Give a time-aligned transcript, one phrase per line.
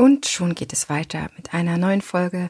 [0.00, 2.48] Und schon geht es weiter mit einer neuen Folge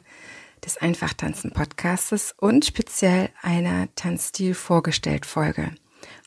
[0.63, 5.75] des Einfachtanzen Podcastes und speziell einer Tanzstil vorgestellt Folge.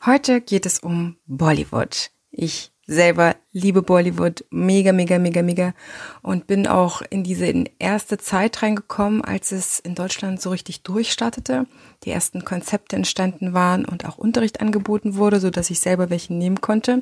[0.05, 2.11] Heute geht es um Bollywood.
[2.29, 5.73] Ich selber liebe Bollywood mega, mega, mega, mega
[6.21, 11.65] und bin auch in diese erste Zeit reingekommen, als es in Deutschland so richtig durchstartete,
[12.03, 16.37] die ersten Konzepte entstanden waren und auch Unterricht angeboten wurde, so dass ich selber welchen
[16.37, 17.01] nehmen konnte.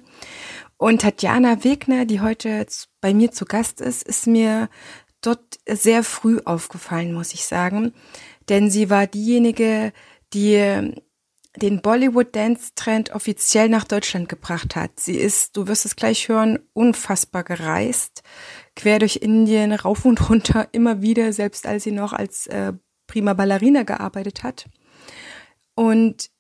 [0.84, 2.68] Und Tatjana Wegner, die heute
[3.00, 4.68] bei mir zu Gast ist, ist mir
[5.22, 7.94] dort sehr früh aufgefallen, muss ich sagen,
[8.50, 9.94] denn sie war diejenige,
[10.34, 10.92] die
[11.56, 15.00] den Bollywood-Dance-Trend offiziell nach Deutschland gebracht hat.
[15.00, 18.22] Sie ist, du wirst es gleich hören, unfassbar gereist,
[18.76, 22.74] quer durch Indien, rauf und runter, immer wieder, selbst als sie noch als äh,
[23.08, 24.66] prima Ballerina gearbeitet hat.
[25.76, 26.33] Und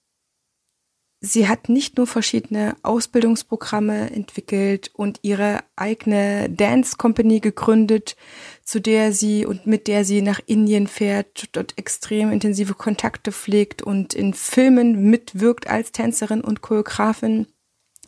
[1.25, 8.17] sie hat nicht nur verschiedene Ausbildungsprogramme entwickelt und ihre eigene Dance Company gegründet,
[8.65, 13.81] zu der sie und mit der sie nach Indien fährt, dort extrem intensive Kontakte pflegt
[13.81, 17.47] und in Filmen mitwirkt als Tänzerin und Choreografin,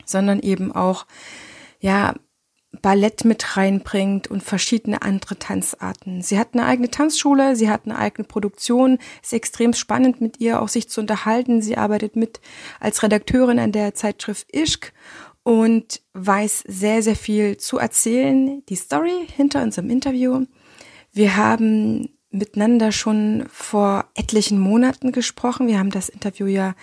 [0.05, 1.05] sondern eben auch
[1.79, 2.15] ja
[2.81, 6.21] Ballett mit reinbringt und verschiedene andere Tanzarten.
[6.21, 10.61] Sie hat eine eigene Tanzschule, sie hat eine eigene Produktion, ist extrem spannend mit ihr
[10.61, 11.61] auch sich zu unterhalten.
[11.61, 12.39] Sie arbeitet mit
[12.79, 14.93] als Redakteurin an der Zeitschrift Ischk
[15.43, 18.63] und weiß sehr, sehr viel zu erzählen.
[18.67, 20.45] Die Story hinter unserem Interview.
[21.11, 25.67] Wir haben miteinander schon vor etlichen Monaten gesprochen.
[25.67, 26.75] Wir haben das Interview ja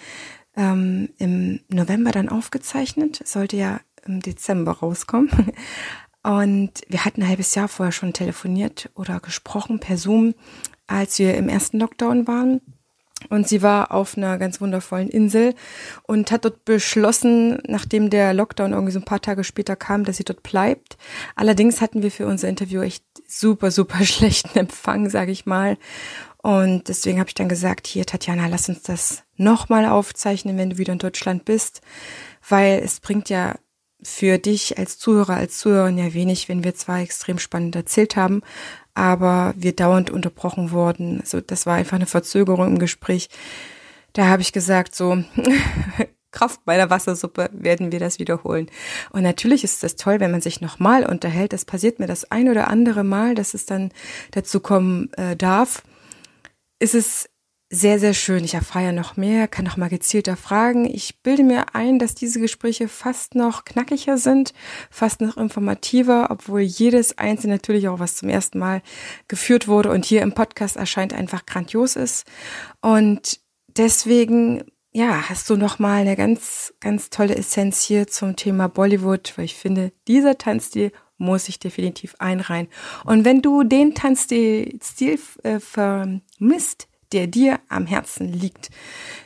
[0.57, 3.21] ähm, im November dann aufgezeichnet.
[3.23, 5.31] Es sollte ja im Dezember rauskommen.
[6.23, 10.35] Und wir hatten ein halbes Jahr vorher schon telefoniert oder gesprochen per Zoom,
[10.87, 12.61] als wir im ersten Lockdown waren.
[13.29, 15.55] Und sie war auf einer ganz wundervollen Insel
[16.05, 20.17] und hat dort beschlossen, nachdem der Lockdown irgendwie so ein paar Tage später kam, dass
[20.17, 20.97] sie dort bleibt.
[21.37, 25.77] Allerdings hatten wir für unser Interview echt super, super schlechten Empfang, sage ich mal.
[26.39, 30.79] Und deswegen habe ich dann gesagt, hier, Tatjana, lass uns das nochmal aufzeichnen, wenn du
[30.79, 31.83] wieder in Deutschland bist,
[32.49, 33.55] weil es bringt ja
[34.03, 38.43] für dich als Zuhörer, als Zuhörerin ja wenig, wenn wir zwar extrem spannend erzählt haben,
[38.95, 41.21] aber wir dauernd unterbrochen wurden.
[41.21, 43.29] Also das war einfach eine Verzögerung im Gespräch.
[44.13, 45.25] Da habe ich gesagt, so
[46.33, 48.69] Kraft bei der Wassersuppe werden wir das wiederholen.
[49.11, 51.53] Und natürlich ist das toll, wenn man sich nochmal unterhält.
[51.53, 53.93] Das passiert mir das ein oder andere Mal, dass es dann
[54.33, 55.83] dazu kommen äh, darf.
[56.79, 57.29] Ist es
[57.75, 58.45] sehr, sehr schön.
[58.45, 60.85] Ich erfahre ja noch mehr, kann noch mal gezielter fragen.
[60.85, 64.53] Ich bilde mir ein, dass diese Gespräche fast noch knackiger sind,
[64.91, 68.83] fast noch informativer, obwohl jedes einzelne natürlich auch was zum ersten Mal
[69.27, 72.27] geführt wurde und hier im Podcast erscheint einfach grandios ist.
[72.83, 73.41] Und
[73.75, 79.33] deswegen, ja, hast du noch mal eine ganz, ganz tolle Essenz hier zum Thema Bollywood,
[79.37, 82.69] weil ich finde, dieser Tanzstil muss ich definitiv einreihen.
[83.07, 84.79] Und wenn du den Tanzstil
[85.43, 88.71] äh, vermisst, der dir am Herzen liegt,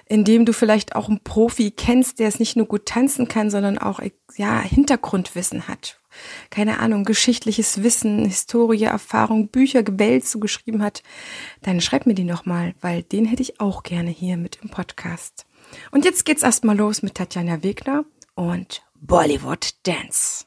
[0.06, 3.78] indem du vielleicht auch einen Profi kennst, der es nicht nur gut tanzen kann, sondern
[3.78, 4.00] auch
[4.36, 6.00] ja Hintergrundwissen hat.
[6.50, 11.02] Keine Ahnung, geschichtliches Wissen, Historie, Erfahrung, Bücher gewälzt so geschrieben hat,
[11.62, 15.47] dann schreib mir die nochmal, weil den hätte ich auch gerne hier mit im Podcast.
[15.91, 18.04] Und jetzt geht's erstmal los mit Tatjana Wegner
[18.34, 20.47] und Bollywood Dance.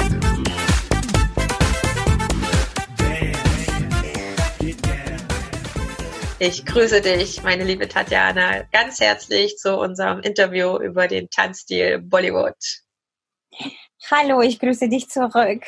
[6.43, 12.55] Ich grüße dich, meine liebe Tatjana, ganz herzlich zu unserem Interview über den Tanzstil Bollywood.
[14.09, 15.61] Hallo, ich grüße dich zurück.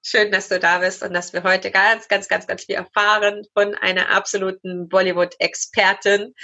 [0.00, 3.44] Schön, dass du da bist und dass wir heute ganz, ganz, ganz, ganz viel erfahren
[3.52, 6.34] von einer absoluten Bollywood-Expertin.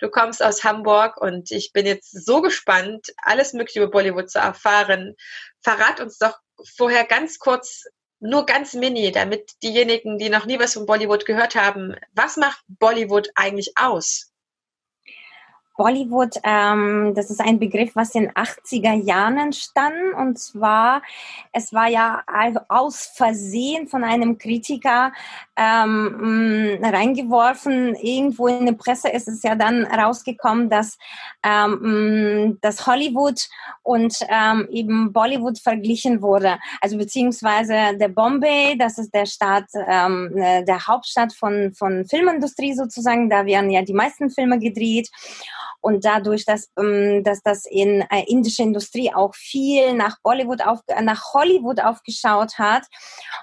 [0.00, 4.38] Du kommst aus Hamburg und ich bin jetzt so gespannt, alles Mögliche über Bollywood zu
[4.38, 5.14] erfahren.
[5.60, 6.38] Verrat uns doch
[6.74, 7.84] vorher ganz kurz,
[8.20, 12.62] nur ganz mini, damit diejenigen, die noch nie was von Bollywood gehört haben, was macht
[12.68, 14.29] Bollywood eigentlich aus?
[15.80, 20.12] Bollywood, ähm, das ist ein Begriff, was in 80er Jahren entstanden.
[20.12, 21.00] Und zwar,
[21.54, 22.22] es war ja
[22.68, 25.10] aus Versehen von einem Kritiker
[25.56, 27.94] ähm, reingeworfen.
[27.94, 30.98] Irgendwo in der Presse ist es ja dann rausgekommen, dass,
[31.42, 33.48] ähm, dass Hollywood
[33.82, 36.58] und ähm, eben Bollywood verglichen wurde.
[36.82, 43.30] Also beziehungsweise der Bombay, das ist der Staat, ähm, der Hauptstadt von, von Filmindustrie sozusagen.
[43.30, 45.08] Da werden ja die meisten Filme gedreht.
[45.80, 50.80] Und dadurch, dass, ähm, dass das in äh, indische Industrie auch viel nach Bollywood auf,
[51.02, 52.86] nach Hollywood aufgeschaut hat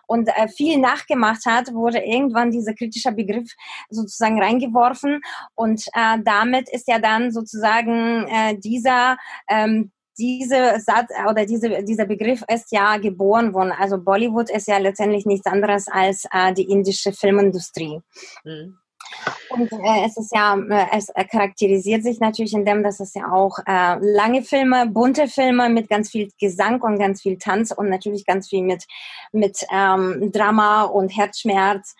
[0.07, 3.51] und äh, viel nachgemacht hat, wurde irgendwann dieser kritische Begriff
[3.89, 5.21] sozusagen reingeworfen.
[5.55, 9.17] Und äh, damit ist ja dann sozusagen äh, dieser
[9.49, 13.71] ähm, diese Satz oder diese, dieser Begriff ist ja geboren worden.
[13.71, 18.01] Also Bollywood ist ja letztendlich nichts anderes als äh, die indische Filmindustrie.
[18.43, 18.77] Mhm.
[19.49, 23.31] Und äh, es ist ja, äh, es charakterisiert sich natürlich in dem, dass es ja
[23.31, 27.89] auch äh, lange Filme, bunte Filme mit ganz viel Gesang und ganz viel Tanz und
[27.89, 28.85] natürlich ganz viel mit,
[29.31, 31.95] mit ähm, Drama und Herzschmerz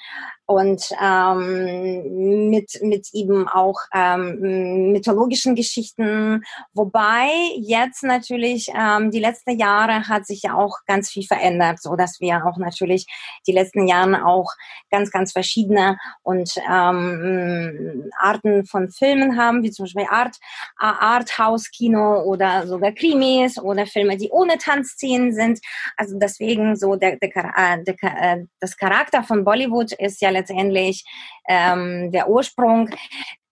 [0.48, 6.42] und ähm, mit, mit eben auch ähm, mythologischen Geschichten.
[6.74, 7.28] Wobei
[7.58, 12.22] jetzt natürlich ähm, die letzten Jahre hat sich ja auch ganz viel verändert, so dass
[12.22, 13.06] wir auch natürlich
[13.46, 14.50] die letzten Jahre auch
[14.90, 20.38] ganz, ganz verschiedene und ähm, Arten von Filmen haben, wie zum Beispiel Art,
[20.78, 25.60] Arthouse-Kino oder sogar Krimis oder Filme, die ohne Tanzszenen sind.
[25.98, 30.37] Also deswegen so der, der, äh, der, der, äh, das Charakter von Bollywood ist ja
[30.38, 31.04] letztendlich
[31.48, 32.90] ähm, der Ursprung,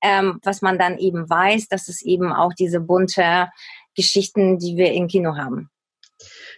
[0.02, 3.50] ähm, was man dann eben weiß, dass es eben auch diese bunte
[3.96, 5.70] Geschichten, die wir im Kino haben.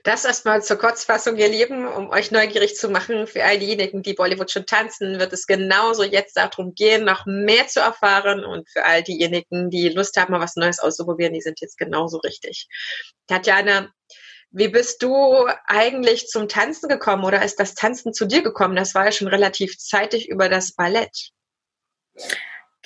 [0.03, 3.27] Das erstmal zur Kurzfassung, ihr Lieben, um euch neugierig zu machen.
[3.27, 7.67] Für all diejenigen, die Bollywood schon tanzen, wird es genauso jetzt darum gehen, noch mehr
[7.67, 8.45] zu erfahren.
[8.45, 12.17] Und für all diejenigen, die Lust haben, mal was Neues auszuprobieren, die sind jetzt genauso
[12.19, 12.67] richtig.
[13.27, 13.89] Tatjana,
[14.51, 18.75] wie bist du eigentlich zum Tanzen gekommen oder ist das Tanzen zu dir gekommen?
[18.75, 21.31] Das war ja schon relativ zeitig über das Ballett.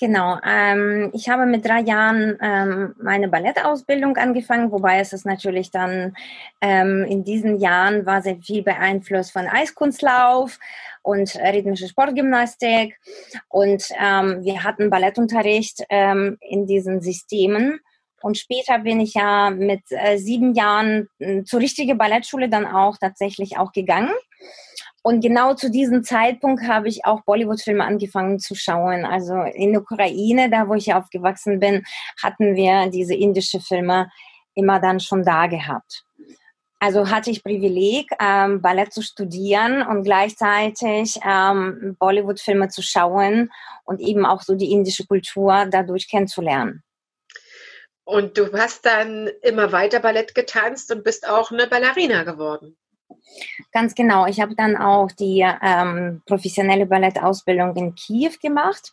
[0.01, 5.69] Genau, ähm, ich habe mit drei Jahren ähm, meine Ballettausbildung angefangen, wobei es ist natürlich
[5.69, 6.15] dann
[6.59, 10.57] ähm, in diesen Jahren war sehr viel beeinflusst von Eiskunstlauf
[11.03, 12.99] und rhythmische Sportgymnastik
[13.47, 17.79] und ähm, wir hatten Ballettunterricht ähm, in diesen Systemen
[18.21, 22.97] und später bin ich ja mit äh, sieben Jahren äh, zur richtigen Ballettschule dann auch
[22.97, 24.11] tatsächlich auch gegangen.
[25.03, 29.03] Und genau zu diesem Zeitpunkt habe ich auch Bollywood-Filme angefangen zu schauen.
[29.03, 31.83] Also in der Ukraine, da wo ich aufgewachsen bin,
[32.21, 34.11] hatten wir diese indische Filme
[34.53, 36.05] immer dann schon da gehabt.
[36.79, 43.51] Also hatte ich Privileg, ähm, Ballett zu studieren und gleichzeitig ähm, Bollywood-Filme zu schauen
[43.85, 46.83] und eben auch so die indische Kultur dadurch kennenzulernen.
[48.03, 52.77] Und du hast dann immer weiter Ballett getanzt und bist auch eine Ballerina geworden.
[53.71, 54.25] Ganz genau.
[54.25, 58.91] Ich habe dann auch die ähm, professionelle Ballettausbildung in Kiew gemacht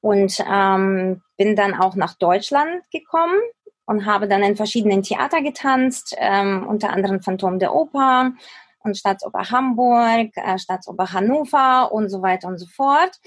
[0.00, 3.38] und ähm, bin dann auch nach Deutschland gekommen
[3.86, 8.32] und habe dann in verschiedenen Theater getanzt, ähm, unter anderem Phantom der Oper
[8.80, 13.20] und Staatsoper Hamburg, äh, Staatsoper Hannover und so weiter und so fort.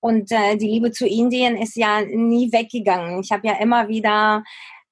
[0.00, 3.20] Und äh, die Liebe zu Indien ist ja nie weggegangen.
[3.20, 4.42] Ich habe ja immer wieder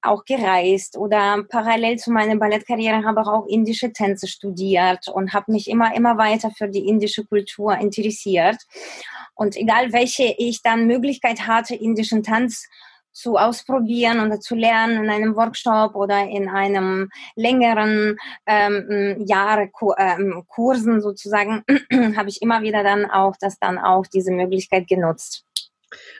[0.01, 5.51] auch gereist oder parallel zu meiner Ballettkarriere habe ich auch indische Tänze studiert und habe
[5.51, 8.57] mich immer, immer weiter für die indische Kultur interessiert.
[9.35, 12.67] Und egal welche ich dann Möglichkeit hatte, indischen Tanz
[13.11, 20.43] zu ausprobieren oder zu lernen in einem Workshop oder in einem längeren ähm, Jahre ähm,
[20.47, 21.63] Kursen sozusagen,
[22.15, 25.45] habe ich immer wieder dann auch das dann auch diese Möglichkeit genutzt.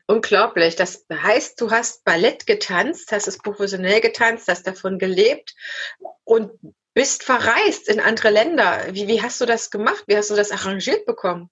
[0.07, 0.75] Unglaublich.
[0.75, 5.53] Das heißt, du hast Ballett getanzt, hast es professionell getanzt, hast davon gelebt
[6.23, 6.51] und
[6.95, 8.87] bist verreist in andere Länder.
[8.91, 10.03] Wie, wie hast du das gemacht?
[10.07, 11.49] Wie hast du das arrangiert bekommen?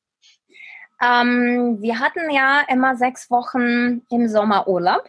[1.02, 5.08] Ähm, wir hatten ja immer sechs Wochen im Sommer Urlaub.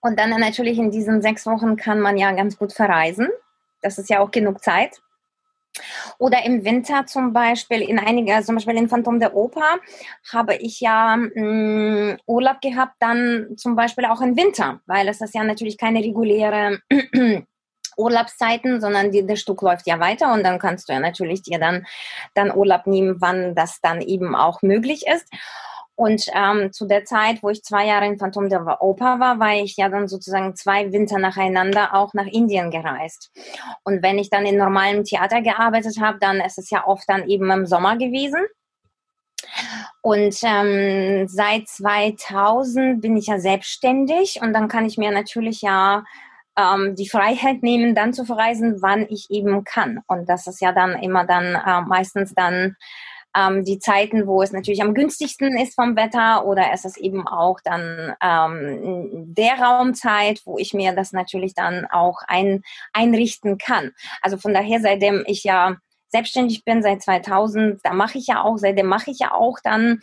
[0.00, 3.28] Und dann natürlich in diesen sechs Wochen kann man ja ganz gut verreisen.
[3.82, 5.00] Das ist ja auch genug Zeit.
[6.18, 9.78] Oder im Winter zum Beispiel, in einiger, zum Beispiel in Phantom der Oper,
[10.32, 15.20] habe ich ja mh, mm, Urlaub gehabt, dann zum Beispiel auch im Winter, weil es
[15.20, 16.80] ist ja natürlich keine reguläre
[17.96, 21.58] Urlaubszeiten, sondern die, das Stück läuft ja weiter und dann kannst du ja natürlich dir
[21.58, 21.86] dann,
[22.34, 25.26] dann Urlaub nehmen, wann das dann eben auch möglich ist.
[25.96, 29.54] Und ähm, zu der Zeit, wo ich zwei Jahre in Phantom der Oper war, war
[29.54, 33.30] ich ja dann sozusagen zwei Winter nacheinander auch nach Indien gereist.
[33.82, 37.26] Und wenn ich dann in normalem Theater gearbeitet habe, dann ist es ja oft dann
[37.28, 38.40] eben im Sommer gewesen.
[40.02, 46.04] Und ähm, seit 2000 bin ich ja selbstständig und dann kann ich mir natürlich ja
[46.58, 50.00] ähm, die Freiheit nehmen, dann zu verreisen, wann ich eben kann.
[50.06, 52.76] Und das ist ja dann immer dann äh, meistens dann
[53.36, 57.26] ähm, die Zeiten, wo es natürlich am günstigsten ist vom Wetter oder es ist eben
[57.26, 62.62] auch dann ähm, der Raumzeit, wo ich mir das natürlich dann auch ein,
[62.92, 63.92] einrichten kann.
[64.22, 65.76] Also von daher, seitdem ich ja
[66.08, 70.00] selbstständig bin seit 2000, da mache ich ja auch, seitdem mache ich ja auch dann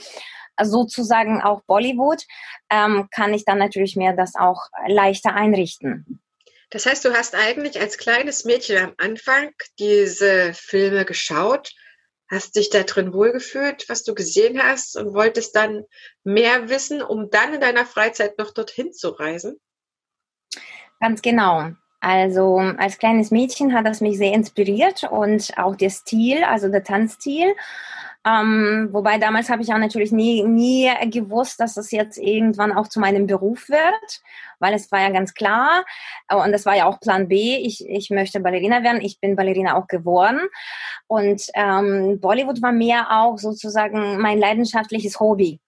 [0.61, 2.23] sozusagen auch Bollywood,
[2.69, 6.21] ähm, kann ich dann natürlich mir das auch leichter einrichten.
[6.69, 11.71] Das heißt, du hast eigentlich als kleines Mädchen am Anfang diese Filme geschaut,
[12.33, 15.83] hast dich da drin wohlgefühlt, was du gesehen hast und wolltest dann
[16.23, 19.59] mehr wissen, um dann in deiner Freizeit noch dorthin zu reisen?
[20.99, 21.71] Ganz genau.
[21.99, 26.83] Also als kleines Mädchen hat das mich sehr inspiriert und auch der Stil, also der
[26.83, 27.55] Tanzstil.
[28.25, 32.87] Ähm, wobei damals habe ich auch natürlich nie, nie gewusst, dass das jetzt irgendwann auch
[32.87, 34.21] zu meinem Beruf wird,
[34.59, 35.83] weil es war ja ganz klar
[36.31, 37.57] und das war ja auch Plan B.
[37.57, 39.01] Ich, ich möchte Ballerina werden.
[39.01, 40.39] Ich bin Ballerina auch geworden
[41.07, 45.59] und ähm, Bollywood war mehr auch sozusagen mein leidenschaftliches Hobby.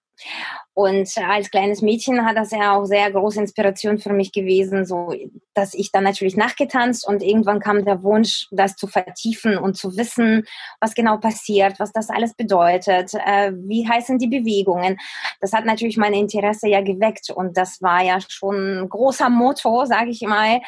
[0.74, 5.14] Und als kleines Mädchen hat das ja auch sehr große Inspiration für mich gewesen, so
[5.54, 9.96] dass ich dann natürlich nachgetanzt und irgendwann kam der Wunsch, das zu vertiefen und zu
[9.96, 10.44] wissen,
[10.82, 14.98] was genau passiert, was das alles bedeutet, äh, wie heißen die Bewegungen.
[15.40, 19.86] Das hat natürlich mein Interesse ja geweckt und das war ja schon ein großer Motto,
[19.86, 20.60] sage ich mal,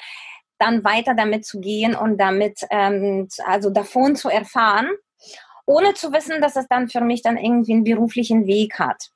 [0.58, 4.90] dann weiter damit zu gehen und damit ähm, also davon zu erfahren,
[5.66, 9.10] ohne zu wissen, dass es dann für mich dann irgendwie einen beruflichen Weg hat.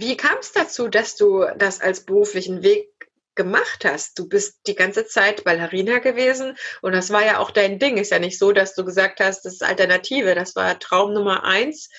[0.00, 2.88] Wie kam es dazu, dass du das als beruflichen Weg
[3.34, 4.16] gemacht hast?
[4.16, 7.96] Du bist die ganze Zeit Ballerina gewesen und das war ja auch dein Ding.
[7.96, 10.36] Ist ja nicht so, dass du gesagt hast, das ist Alternative.
[10.36, 11.90] Das war Traum Nummer eins.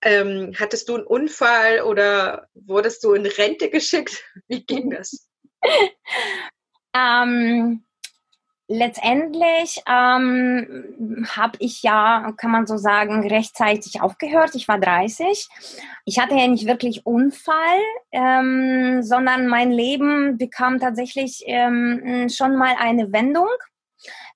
[0.00, 4.24] Ähm, hattest du einen Unfall oder wurdest du in Rente geschickt?
[4.48, 5.28] Wie ging das?
[6.94, 7.85] ähm,
[8.68, 14.56] Letztendlich ähm, habe ich ja, kann man so sagen, rechtzeitig aufgehört.
[14.56, 15.48] Ich war 30.
[16.04, 17.78] Ich hatte ja nicht wirklich Unfall,
[18.10, 23.48] ähm, sondern mein Leben bekam tatsächlich ähm, schon mal eine Wendung.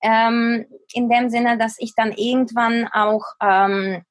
[0.00, 4.02] Ähm, in dem Sinne, dass ich dann irgendwann auch ähm,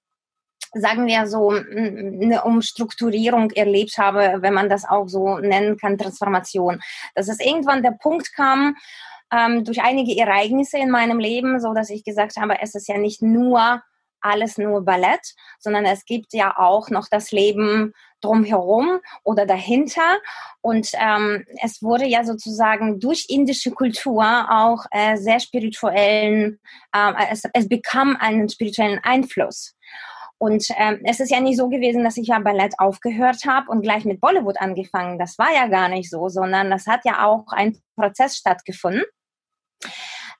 [0.73, 6.79] sagen wir so, eine Umstrukturierung erlebt habe, wenn man das auch so nennen kann, Transformation.
[7.15, 8.75] Dass es irgendwann der Punkt kam,
[9.31, 12.97] ähm, durch einige Ereignisse in meinem Leben, so dass ich gesagt habe, es ist ja
[12.97, 13.81] nicht nur
[14.21, 20.17] alles nur Ballett, sondern es gibt ja auch noch das Leben drumherum oder dahinter.
[20.61, 26.59] Und ähm, es wurde ja sozusagen durch indische Kultur auch äh, sehr spirituellen,
[26.93, 29.75] äh, es, es bekam einen spirituellen Einfluss.
[30.37, 33.81] Und ähm, es ist ja nicht so gewesen, dass ich ja Ballett aufgehört habe und
[33.81, 35.19] gleich mit Bollywood angefangen.
[35.19, 39.03] Das war ja gar nicht so, sondern das hat ja auch ein Prozess stattgefunden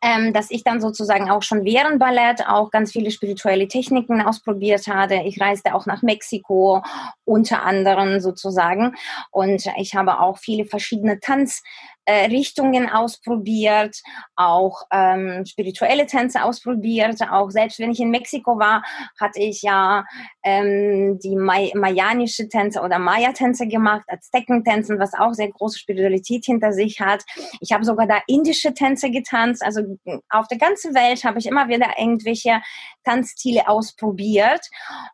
[0.02, 4.88] ähm, dass ich dann sozusagen auch schon während Ballett auch ganz viele spirituelle Techniken ausprobiert
[4.88, 5.16] hatte.
[5.26, 6.82] Ich reiste auch nach Mexiko
[7.26, 8.96] unter anderem sozusagen
[9.32, 11.62] und ich habe auch viele verschiedene Tanz
[12.10, 14.02] äh, Richtungen ausprobiert,
[14.36, 17.22] auch ähm, spirituelle Tänze ausprobiert.
[17.30, 18.82] Auch selbst wenn ich in Mexiko war,
[19.20, 20.04] hatte ich ja
[20.44, 26.74] ähm, die May mayanische Tänze oder Maya-Tänze gemacht, Aztekentänzen, was auch sehr große Spiritualität hinter
[26.74, 27.24] sich hat.
[27.60, 29.64] Ich habe sogar da indische Tänze getanzt.
[29.64, 29.82] Also
[30.30, 32.60] auf der ganzen Welt habe ich immer wieder irgendwelche
[33.04, 34.66] Tanzstile ausprobiert.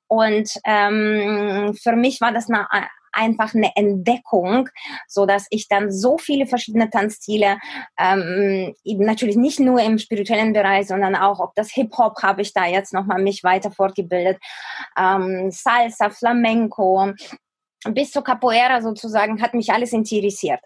[0.07, 2.67] Und ähm, für mich war das eine
[3.15, 4.69] einfach eine Entdeckung,
[5.07, 7.57] so dass ich dann so viele verschiedene Tanzstile,
[7.99, 12.53] ähm, natürlich nicht nur im spirituellen Bereich, sondern auch, ob das Hip Hop habe ich
[12.53, 14.37] da jetzt nochmal mich weiter fortgebildet,
[14.97, 17.13] ähm, Salsa, Flamenco,
[17.93, 20.59] bis zur Capoeira sozusagen hat mich alles interessiert.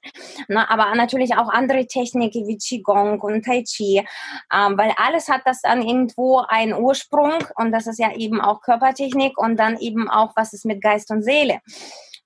[0.48, 4.06] Na, aber natürlich auch andere Techniken wie Qigong und Tai Chi,
[4.54, 8.62] ähm, weil alles hat das dann irgendwo einen Ursprung und das ist ja eben auch
[8.62, 11.60] Körpertechnik und dann eben auch, was ist mit Geist und Seele.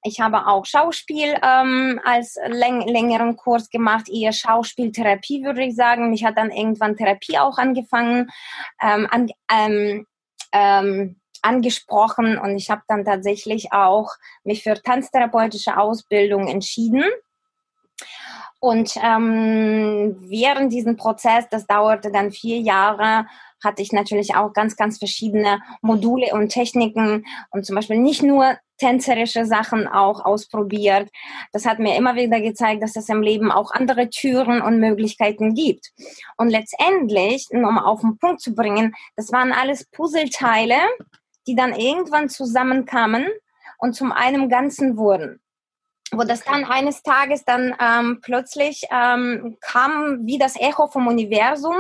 [0.04, 6.10] Ich habe auch Schauspiel ähm, als läng längeren Kurs gemacht, eher Schauspieltherapie würde ich sagen.
[6.10, 8.30] Mich hat dann irgendwann Therapie auch angefangen,
[8.82, 10.06] ähm, an, ähm,
[10.52, 14.12] ähm, angesprochen und ich habe dann tatsächlich auch
[14.44, 17.04] mich für tanztherapeutische Ausbildung entschieden.
[18.60, 23.26] Und ähm, während diesem Prozess, das dauerte dann vier Jahre,
[23.64, 28.58] hatte ich natürlich auch ganz, ganz verschiedene Module und Techniken und zum Beispiel nicht nur
[28.78, 31.10] tänzerische Sachen auch ausprobiert.
[31.52, 35.54] Das hat mir immer wieder gezeigt, dass es im Leben auch andere Türen und Möglichkeiten
[35.54, 35.92] gibt.
[36.38, 40.78] Und letztendlich, um auf den Punkt zu bringen, das waren alles Puzzleteile,
[41.48, 43.28] die dann irgendwann zusammenkamen
[43.78, 45.43] und zum einem Ganzen wurden
[46.14, 51.76] wo das dann eines Tages dann ähm, plötzlich ähm, kam wie das Echo vom Universum,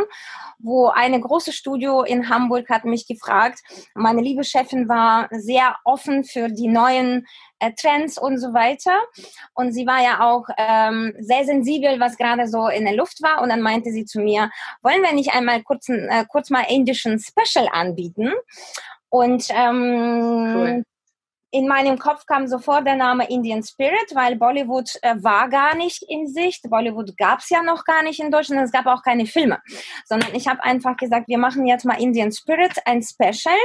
[0.59, 3.59] wo eine große Studio in Hamburg hat mich gefragt.
[3.95, 7.27] Meine liebe Chefin war sehr offen für die neuen
[7.59, 8.97] äh, Trends und so weiter.
[9.53, 13.41] Und sie war ja auch ähm, sehr sensibel, was gerade so in der Luft war.
[13.41, 14.49] Und dann meinte sie zu mir,
[14.81, 18.31] wollen wir nicht einmal kurz, äh, kurz mal indischen Special anbieten?
[19.09, 20.83] Und ähm, cool
[21.53, 26.01] in meinem Kopf kam sofort der Name Indian Spirit, weil Bollywood äh, war gar nicht
[26.09, 26.67] in Sicht.
[26.67, 28.63] Bollywood gab es ja noch gar nicht in Deutschland.
[28.63, 29.61] Es gab auch keine Filme,
[30.05, 33.55] sondern ich habe einfach gesagt, wir machen jetzt mal Indian Spirit, ein Special.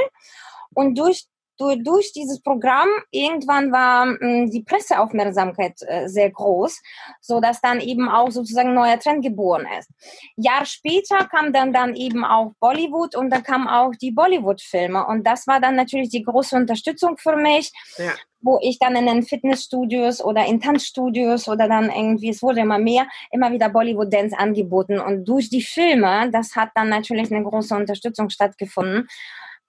[0.75, 1.25] Und durch
[1.59, 6.81] durch, durch dieses Programm irgendwann war mh, hm, die Presseaufmerksamkeit äh, sehr groß,
[7.21, 9.89] so dass dann eben auch sozusagen neuer Trend geboren ist.
[10.37, 15.27] Jahr später kam dann dann eben auch Bollywood und dann kamen auch die Bollywood-Filme und
[15.27, 17.71] das war dann natürlich die große Unterstützung für mich.
[17.97, 18.13] Ja.
[18.41, 22.79] wo ich dann in den Fitnessstudios oder in Tanzstudios oder dann irgendwie, es wurde immer
[22.79, 27.43] mehr, immer wieder Bollywood Dance angeboten und durch die Filme, das hat dann natürlich eine
[27.43, 29.09] große Unterstützung stattgefunden.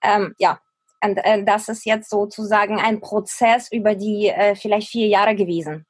[0.01, 0.61] Ähm, ja,
[1.03, 5.85] und äh, das ist jetzt sozusagen ein Prozess über die äh, vielleicht vier Jahre gewesen.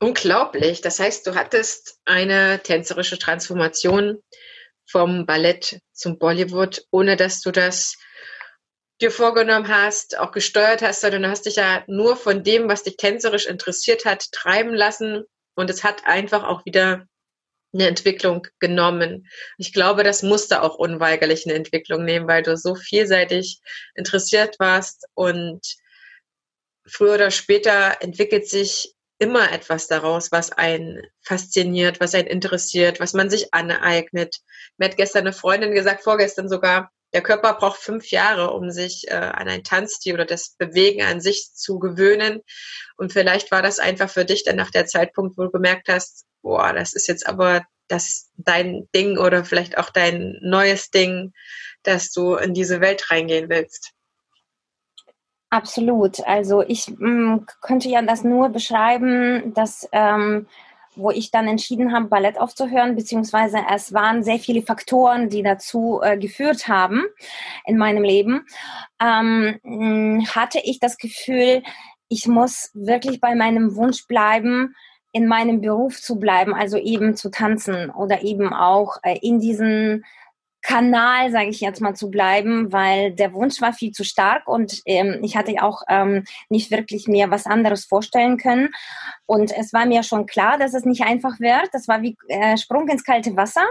[0.00, 0.80] Unglaublich.
[0.80, 4.22] Das heißt, du hattest eine tänzerische Transformation
[4.88, 7.96] vom Ballett zum Bollywood, ohne dass du das
[9.00, 12.82] dir vorgenommen hast, auch gesteuert hast, sondern du hast dich ja nur von dem, was
[12.82, 15.24] dich tänzerisch interessiert hat, treiben lassen.
[15.54, 17.06] Und es hat einfach auch wieder
[17.76, 19.28] eine Entwicklung genommen.
[19.58, 23.60] Ich glaube, das musste auch unweigerlich eine Entwicklung nehmen, weil du so vielseitig
[23.94, 25.60] interessiert warst und
[26.86, 33.14] früher oder später entwickelt sich immer etwas daraus, was einen fasziniert, was einen interessiert, was
[33.14, 34.36] man sich aneignet.
[34.76, 39.08] Mir hat gestern eine Freundin gesagt, vorgestern sogar, der Körper braucht fünf Jahre, um sich
[39.08, 42.42] äh, an ein Tanzstil oder das Bewegen an sich zu gewöhnen.
[42.96, 46.26] Und vielleicht war das einfach für dich dann nach der Zeitpunkt, wo du gemerkt hast,
[46.42, 51.32] boah, das ist jetzt aber das dein Ding oder vielleicht auch dein neues Ding,
[51.82, 53.92] dass du in diese Welt reingehen willst.
[55.50, 56.20] Absolut.
[56.26, 60.48] Also ich mh, mm, könnte ja das nur beschreiben, dass ähm,
[60.96, 66.00] wo ich dann entschieden habe, Ballett aufzuhören, beziehungsweise es waren sehr viele Faktoren, die dazu
[66.02, 67.04] äh, geführt haben
[67.64, 68.46] in meinem Leben,
[69.00, 71.62] ähm, mm, hatte ich das Gefühl,
[72.08, 74.74] ich muss wirklich bei meinem Wunsch bleiben,
[75.12, 80.04] in meinem Beruf zu bleiben, also eben zu tanzen oder eben auch äh, in diesen
[80.66, 84.82] Kanal, sage ich jetzt mal, zu bleiben, weil der Wunsch war viel zu stark und
[84.84, 88.70] ähm, ich hatte auch ähm, nicht wirklich mehr was anderes vorstellen können.
[89.26, 91.68] Und es war mir schon klar, dass es nicht einfach wird.
[91.72, 93.64] Das war wie äh, Sprung ins kalte Wasser.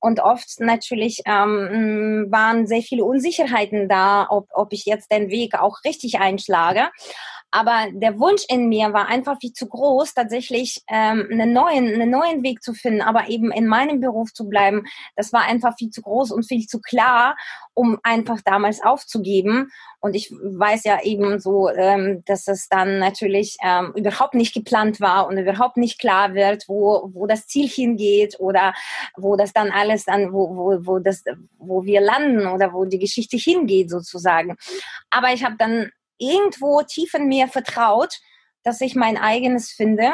[0.00, 5.54] Und oft natürlich ähm, waren sehr viele Unsicherheiten da, ob, ob ich jetzt den Weg
[5.54, 6.88] auch richtig einschlage.
[7.52, 12.10] Aber der Wunsch in mir war einfach viel zu groß, tatsächlich ähm, einen, neuen, einen
[12.10, 14.84] neuen Weg zu finden, aber eben in meinem Beruf zu bleiben.
[15.16, 17.36] Das war einfach viel zu groß und viel zu klar,
[17.74, 19.70] um einfach damals aufzugeben.
[20.00, 25.00] Und ich weiß ja eben so, ähm, dass es dann natürlich ähm, überhaupt nicht geplant
[25.00, 28.72] war und überhaupt nicht klar wird, wo, wo das Ziel hingeht oder
[29.16, 31.22] wo das dann alles dann, wo, wo, wo, das,
[31.58, 34.56] wo wir landen oder wo die Geschichte hingeht sozusagen.
[35.10, 35.90] Aber ich habe dann
[36.22, 38.14] irgendwo tief in mir vertraut,
[38.62, 40.12] dass ich mein eigenes finde,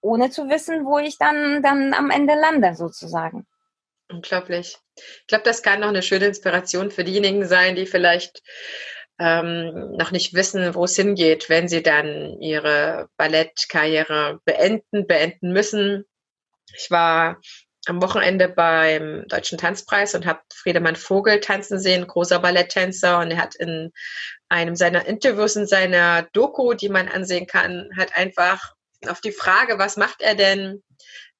[0.00, 3.46] ohne zu wissen, wo ich dann, dann am Ende lande, sozusagen.
[4.10, 4.76] Unglaublich.
[4.96, 8.42] Ich glaube, das kann noch eine schöne Inspiration für diejenigen sein, die vielleicht
[9.18, 16.04] ähm, noch nicht wissen, wo es hingeht, wenn sie dann ihre Ballettkarriere beenden, beenden müssen.
[16.74, 17.40] Ich war
[17.86, 23.18] am Wochenende beim Deutschen Tanzpreis und habe Friedemann Vogel tanzen sehen, großer Balletttänzer.
[23.18, 23.92] Und er hat in
[24.50, 28.74] einem seiner Interviews, in seiner Doku, die man ansehen kann, hat einfach
[29.08, 30.82] auf die Frage, was macht er denn,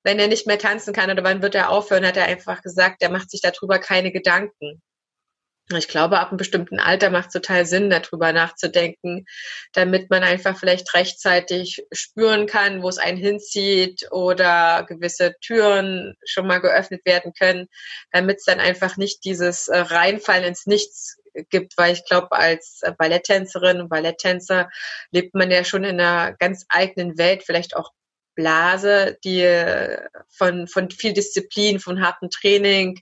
[0.03, 3.03] wenn er nicht mehr tanzen kann oder wann wird er aufhören, hat er einfach gesagt,
[3.03, 4.81] er macht sich darüber keine Gedanken.
[5.77, 9.27] Ich glaube, ab einem bestimmten Alter macht es total Sinn, darüber nachzudenken,
[9.73, 16.49] damit man einfach vielleicht rechtzeitig spüren kann, wo es einen hinzieht oder gewisse Türen schon
[16.49, 17.69] mal geöffnet werden können,
[18.11, 21.20] damit es dann einfach nicht dieses äh, Reinfallen ins Nichts
[21.51, 24.69] gibt, weil ich glaube, als Balletttänzerin und Balletttänzer
[25.11, 27.93] lebt man ja schon in einer ganz eigenen Welt, vielleicht auch
[28.41, 29.47] Blase, die
[30.29, 32.99] von, von viel Disziplin, von hartem Training,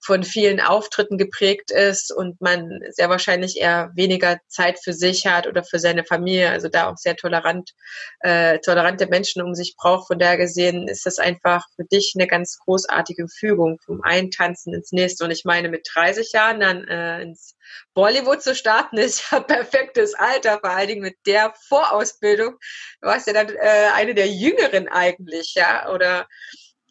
[0.00, 5.46] von vielen Auftritten geprägt ist und man sehr wahrscheinlich eher weniger Zeit für sich hat
[5.46, 7.72] oder für seine Familie, also da auch sehr tolerant,
[8.20, 10.06] äh, tolerante Menschen um sich braucht.
[10.06, 14.92] Von daher gesehen ist das einfach für dich eine ganz großartige Fügung vom Eintanzen ins
[14.92, 15.24] nächste.
[15.24, 17.57] Und ich meine, mit 30 Jahren dann äh, ins
[17.94, 22.56] Bollywood zu starten, ist ja perfektes Alter, vor allen Dingen mit der Vorausbildung.
[23.00, 26.28] Du warst ja dann äh, eine der Jüngeren eigentlich, ja, oder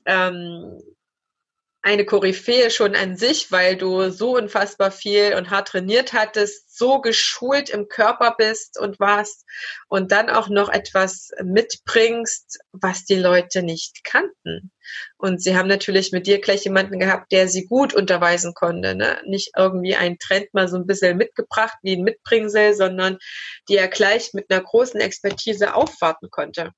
[0.06, 0.80] ähm,
[1.88, 7.00] eine Koryphäe schon an sich, weil du so unfassbar viel und hart trainiert hattest, so
[7.00, 9.46] geschult im Körper bist und warst
[9.88, 14.74] und dann auch noch etwas mitbringst, was die Leute nicht kannten.
[15.18, 18.94] Und sie haben natürlich mit dir gleich jemanden gehabt, der sie gut unterweisen konnte.
[18.94, 19.22] Ne?
[19.26, 23.18] Nicht irgendwie einen Trend mal so ein bisschen mitgebracht wie ein Mitbringsel, sondern
[23.70, 26.72] die er gleich mit einer großen Expertise aufwarten konnte.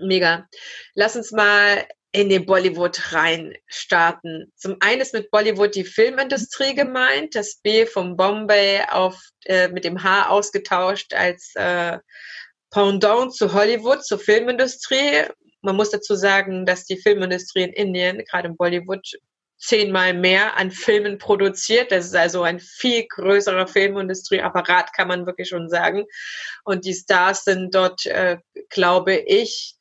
[0.00, 0.46] Mega.
[0.94, 4.52] Lass uns mal in den Bollywood rein starten.
[4.56, 9.84] Zum einen ist mit Bollywood die Filmindustrie gemeint, das B vom Bombay auf äh, mit
[9.84, 11.98] dem H ausgetauscht als äh,
[12.70, 15.24] Pendant zu Hollywood, zur Filmindustrie.
[15.62, 19.06] Man muss dazu sagen, dass die Filmindustrie in Indien, gerade in Bollywood,
[19.58, 21.90] zehnmal mehr an Filmen produziert.
[21.90, 26.04] Das ist also ein viel größerer Filmindustrieapparat, kann man wirklich schon sagen.
[26.64, 28.38] Und die Stars sind dort, äh,
[28.70, 29.74] glaube ich,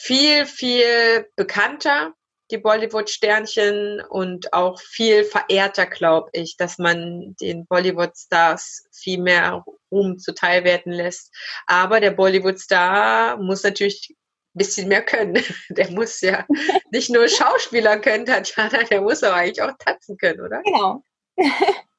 [0.00, 2.14] viel, viel bekannter,
[2.50, 10.18] die Bollywood-Sternchen, und auch viel verehrter, glaube ich, dass man den Bollywood-Stars viel mehr Ruhm
[10.18, 11.32] zuteil werden lässt.
[11.66, 15.42] Aber der Bollywood-Star muss natürlich ein bisschen mehr können.
[15.70, 16.46] Der muss ja
[16.92, 20.62] nicht nur Schauspieler können, Tatjana, der muss aber eigentlich auch tanzen können, oder?
[20.62, 21.02] Genau,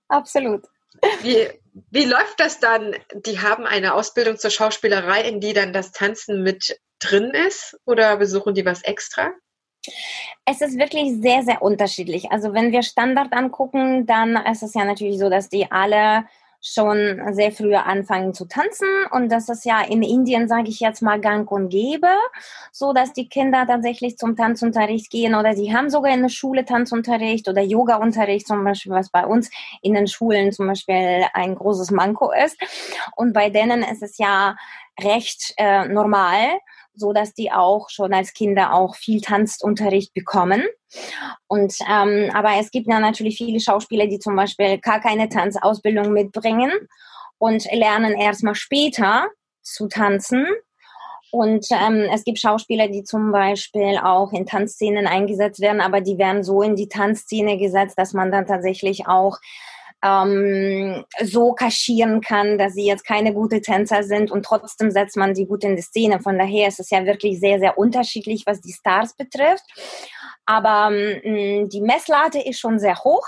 [0.07, 0.63] absolut.
[1.21, 1.49] Wie,
[1.91, 2.95] wie läuft das dann?
[3.13, 8.17] Die haben eine Ausbildung zur Schauspielerei, in die dann das Tanzen mit drin ist oder
[8.17, 9.31] besuchen die was extra?
[10.45, 12.31] Es ist wirklich sehr, sehr unterschiedlich.
[12.31, 16.25] Also wenn wir Standard angucken, dann ist es ja natürlich so, dass die alle
[16.67, 21.01] schon sehr früh anfangen zu tanzen und das ist ja in Indien, sage ich jetzt
[21.01, 22.09] mal, gang und gäbe,
[22.71, 26.65] so dass die Kinder tatsächlich zum Tanzunterricht gehen oder die haben sogar in der Schule
[26.65, 29.51] Tanzunterricht oder Yoga-Unterricht zum Beispiel, was bei uns
[29.83, 32.57] in den Schulen zum Beispiel ein großes Manko ist
[33.15, 34.55] und bei denen ist es ja
[34.99, 36.59] recht äh, normal,
[36.97, 40.63] so dass die auch schon als Kinder auch viel Tanzunterricht bekommen.
[41.47, 46.11] Und ähm, aber es gibt ja natürlich viele Schauspieler, die zum Beispiel gar keine Tanzausbildung
[46.13, 46.71] mitbringen
[47.37, 49.27] und lernen erstmal später
[49.61, 50.45] zu tanzen.
[51.31, 56.17] Und ähm, es gibt Schauspieler, die zum Beispiel auch in Tanzszenen eingesetzt werden, aber die
[56.17, 59.37] werden so in die Tanzszene gesetzt, dass man dann tatsächlich auch
[60.05, 65.33] ähm, so kaschieren kann, dass sie jetzt keine gute Tänzer sind und trotzdem setzt man
[65.33, 66.19] sie gut in die Szene.
[66.21, 69.65] Von daher ist es ja wirklich sehr, sehr unterschiedlich, was die Stars betrifft.
[70.45, 73.25] Aber ähm, die Messlatte ist schon sehr hoch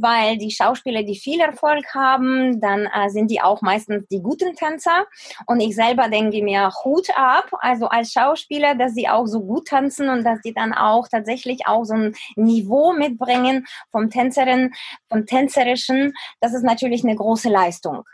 [0.00, 4.54] weil die Schauspieler, die viel Erfolg haben, dann äh, sind die auch meistens die guten
[4.54, 5.06] Tänzer.
[5.46, 9.68] Und ich selber denke mir Hut ab, also als Schauspieler, dass sie auch so gut
[9.68, 14.72] tanzen und dass sie dann auch tatsächlich auch so ein Niveau mitbringen vom Tänzerin,
[15.08, 16.14] vom Tänzerischen.
[16.40, 18.04] Das ist natürlich eine große Leistung.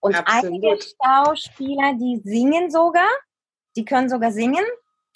[0.00, 0.44] Und Absolut.
[0.44, 3.08] einige Schauspieler, die singen sogar,
[3.76, 4.64] die können sogar singen,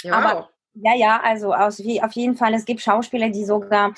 [0.04, 0.12] wow.
[0.12, 2.54] aber ja, ja, also aus, auf jeden Fall.
[2.54, 3.94] Es gibt Schauspieler, die sogar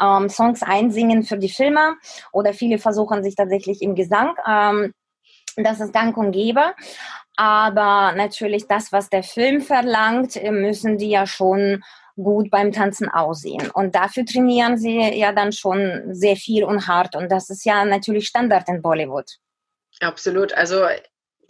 [0.00, 1.96] ähm, Songs einsingen für die Filme
[2.32, 4.34] oder viele versuchen sich tatsächlich im Gesang.
[4.46, 4.92] Ähm,
[5.56, 6.74] das ist gang und gäbe.
[7.36, 11.82] Aber natürlich das, was der Film verlangt, müssen die ja schon
[12.16, 13.70] gut beim Tanzen aussehen.
[13.70, 17.16] Und dafür trainieren sie ja dann schon sehr viel und hart.
[17.16, 19.38] Und das ist ja natürlich Standard in Bollywood.
[20.00, 20.52] Absolut.
[20.52, 20.84] Also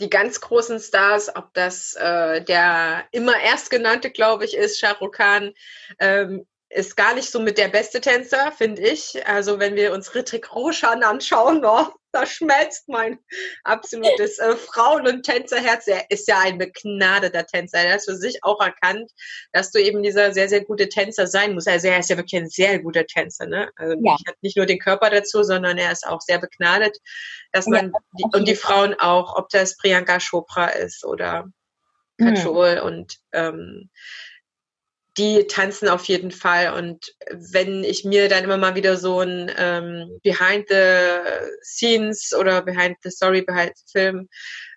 [0.01, 5.17] die ganz großen Stars, ob das äh, der immer erstgenannte, glaube ich, ist, Shah Rukh
[5.17, 5.53] Khan,
[5.99, 9.27] ähm, ist gar nicht so mit der beste Tänzer, finde ich.
[9.27, 13.19] Also wenn wir uns Ritik Roshan anschauen, oh, da schmelzt mein
[13.65, 15.87] absolutes äh, Frauen- und Tänzerherz.
[15.87, 17.79] Er ist ja ein begnadeter Tänzer.
[17.79, 19.11] Er hat für sich auch erkannt,
[19.53, 21.69] dass du eben dieser sehr, sehr gute Tänzer sein musst.
[21.69, 23.47] Also er ist ja wirklich ein sehr guter Tänzer.
[23.47, 23.71] Ne?
[23.77, 24.13] Also ja.
[24.13, 26.99] Er hat nicht nur den Körper dazu, sondern er ist auch sehr begnadet,
[27.53, 31.47] dass man, ja, die, und die Frauen auch, ob das Priyanka Chopra ist oder
[32.19, 32.83] Kajol mhm.
[32.83, 33.91] und ähm,
[35.19, 36.73] die tanzen auf jeden Fall.
[36.75, 41.21] Und wenn ich mir dann immer mal wieder so ein ähm, Behind the
[41.63, 44.29] Scenes oder Behind the Story, Behind the Film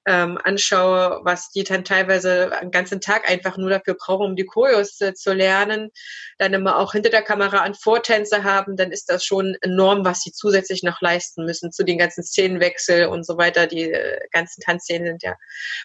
[0.06, 4.46] ähm, anschaue, was die dann teilweise einen ganzen Tag einfach nur dafür brauchen, um die
[4.46, 5.92] Choreos äh, zu lernen,
[6.40, 10.22] dann immer auch hinter der Kamera einen Vortänzer haben, dann ist das schon enorm, was
[10.22, 13.68] sie zusätzlich noch leisten müssen zu den ganzen Szenenwechsel und so weiter.
[13.68, 15.36] Die äh, ganzen Tanzszenen sind ja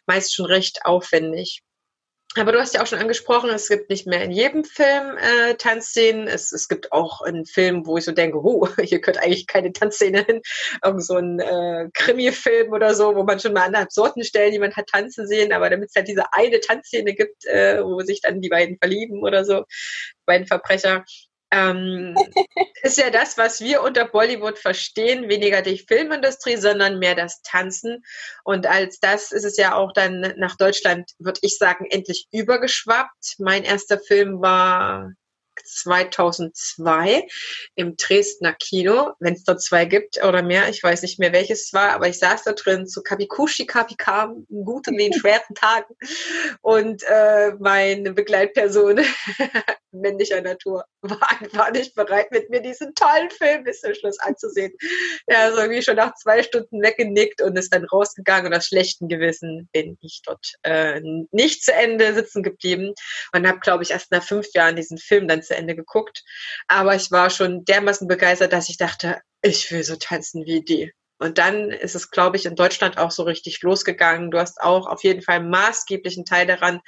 [0.06, 1.62] meist schon recht aufwendig.
[2.36, 5.54] Aber du hast ja auch schon angesprochen, es gibt nicht mehr in jedem Film äh,
[5.54, 6.28] Tanzszenen.
[6.28, 9.72] Es, es gibt auch einen Film, wo ich so denke, oh, hier gehört eigentlich keine
[9.72, 10.42] Tanzszene hin.
[10.84, 14.76] Irgend so ein äh, Krimi-Film oder so, wo man schon mal an absurden Stellen jemand
[14.76, 18.42] hat tanzen sehen, aber damit es halt diese eine Tanzszene gibt, äh, wo sich dann
[18.42, 19.64] die beiden verlieben oder so,
[20.26, 21.04] beiden Verbrecher,
[21.50, 22.16] ähm,
[22.82, 28.04] ist ja das, was wir unter Bollywood verstehen, weniger die Filmindustrie, sondern mehr das Tanzen.
[28.44, 33.36] Und als das ist es ja auch dann nach Deutschland, würde ich sagen, endlich übergeschwappt.
[33.38, 35.12] Mein erster Film war
[35.74, 37.26] 2002
[37.74, 41.58] im Dresdner Kino, wenn es dort zwei gibt oder mehr, ich weiß nicht mehr welches
[41.58, 45.94] es war, aber ich saß da drin zu Kapikushi Kapikam, guten wie in schweren Tagen.
[46.62, 49.00] Und äh, meine Begleitperson
[49.92, 54.72] männlicher Natur war einfach nicht bereit, mit mir diesen tollen Film bis zum Schluss anzusehen.
[55.26, 58.52] Er ist irgendwie schon nach zwei Stunden weggenickt und ist dann rausgegangen.
[58.52, 61.00] Und aus schlechtem Gewissen bin ich dort äh,
[61.30, 62.94] nicht zu Ende sitzen geblieben.
[63.32, 66.24] Und habe, glaube ich, erst nach fünf Jahren diesen Film dann zu Ende geguckt.
[66.68, 70.92] Aber ich war schon dermaßen begeistert, dass ich dachte, ich will so tanzen wie die.
[71.20, 74.30] Und dann ist es, glaube ich, in Deutschland auch so richtig losgegangen.
[74.30, 76.80] Du hast auch auf jeden Fall maßgeblichen Teil daran,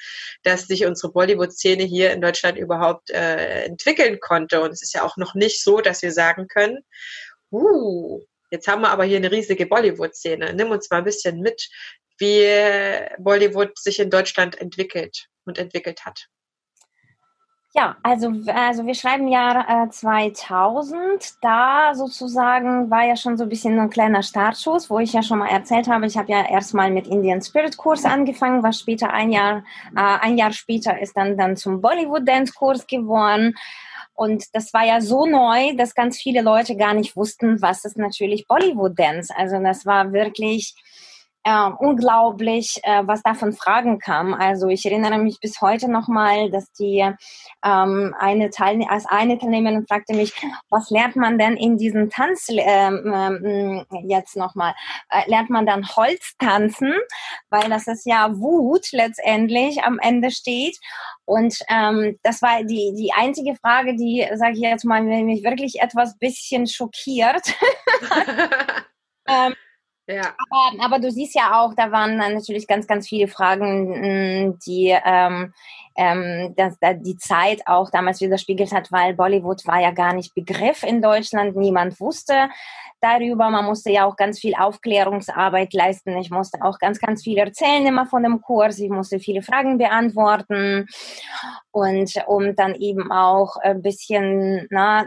[0.44, 4.60] dass sich unsere Bollywood-Szene hier in Deutschland überhaupt äh, entwickeln konnte.
[4.60, 6.78] Und es ist ja auch noch nicht so, dass wir sagen können,
[7.50, 8.20] uh,
[8.52, 10.54] jetzt haben wir aber hier eine riesige Bollywood-Szene.
[10.54, 11.68] Nimm uns mal ein bisschen mit,
[12.18, 12.46] wie
[13.18, 16.28] Bollywood sich in Deutschland entwickelt und entwickelt hat.
[17.72, 21.34] Ja, also, also wir schreiben Jahr äh, 2000.
[21.40, 25.38] Da sozusagen war ja schon so ein bisschen ein kleiner Startschuss, wo ich ja schon
[25.38, 29.30] mal erzählt habe, ich habe ja erstmal mit Indian Spirit Kurs angefangen, was später ein
[29.30, 29.58] Jahr,
[29.94, 33.54] äh, ein Jahr später ist dann, dann zum Bollywood Dance Kurs geworden.
[34.14, 37.96] Und das war ja so neu, dass ganz viele Leute gar nicht wussten, was ist
[37.96, 39.32] natürlich Bollywood Dance.
[39.36, 40.74] Also das war wirklich
[41.44, 44.34] äh, unglaublich, äh, was da von Fragen kam.
[44.34, 47.00] Also ich erinnere mich bis heute nochmal, dass die
[47.64, 50.34] ähm, eine Teilnehmer, als eine Teilnehmerin fragte mich,
[50.68, 54.74] was lernt man denn in diesem Tanz ähm, ähm, jetzt nochmal?
[55.08, 56.92] Äh, lernt man dann Holz tanzen?
[57.48, 60.76] Weil das ist ja Wut letztendlich am Ende steht.
[61.24, 65.80] Und ähm, das war die, die einzige Frage, die, sage ich jetzt mal, mich wirklich
[65.80, 67.54] etwas bisschen schockiert.
[69.28, 69.54] ähm,
[70.12, 70.34] ja.
[70.50, 75.52] Aber, aber, du siehst ja auch, da waren natürlich ganz, ganz viele Fragen, die ähm,
[75.96, 80.34] ähm, dass, dass die Zeit auch damals widerspiegelt hat, weil Bollywood war ja gar nicht
[80.34, 82.48] Begriff in Deutschland, niemand wusste
[83.00, 87.38] darüber, man musste ja auch ganz viel Aufklärungsarbeit leisten, ich musste auch ganz, ganz viel
[87.38, 90.86] erzählen immer von dem Kurs, ich musste viele Fragen beantworten.
[91.72, 95.06] Und um dann eben auch ein bisschen na,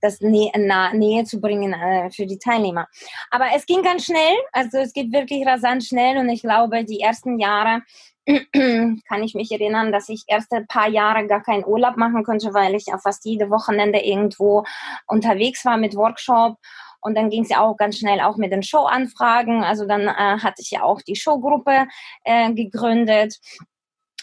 [0.00, 2.88] das Nä na, Nähe zu bringen äh, für die Teilnehmer.
[3.30, 6.18] Aber es ging ganz schnell, also es geht wirklich rasant schnell.
[6.18, 7.82] Und ich glaube, die ersten Jahre
[9.08, 12.52] kann ich mich erinnern, dass ich erst ein paar Jahre gar keinen Urlaub machen konnte,
[12.54, 14.64] weil ich auf fast jede Wochenende irgendwo
[15.06, 16.56] unterwegs war mit Workshop.
[17.00, 19.64] Und dann ging es ja auch ganz schnell auch mit den Showanfragen.
[19.64, 21.86] Also dann äh, hatte ich ja auch die Showgruppe
[22.24, 23.38] äh, gegründet.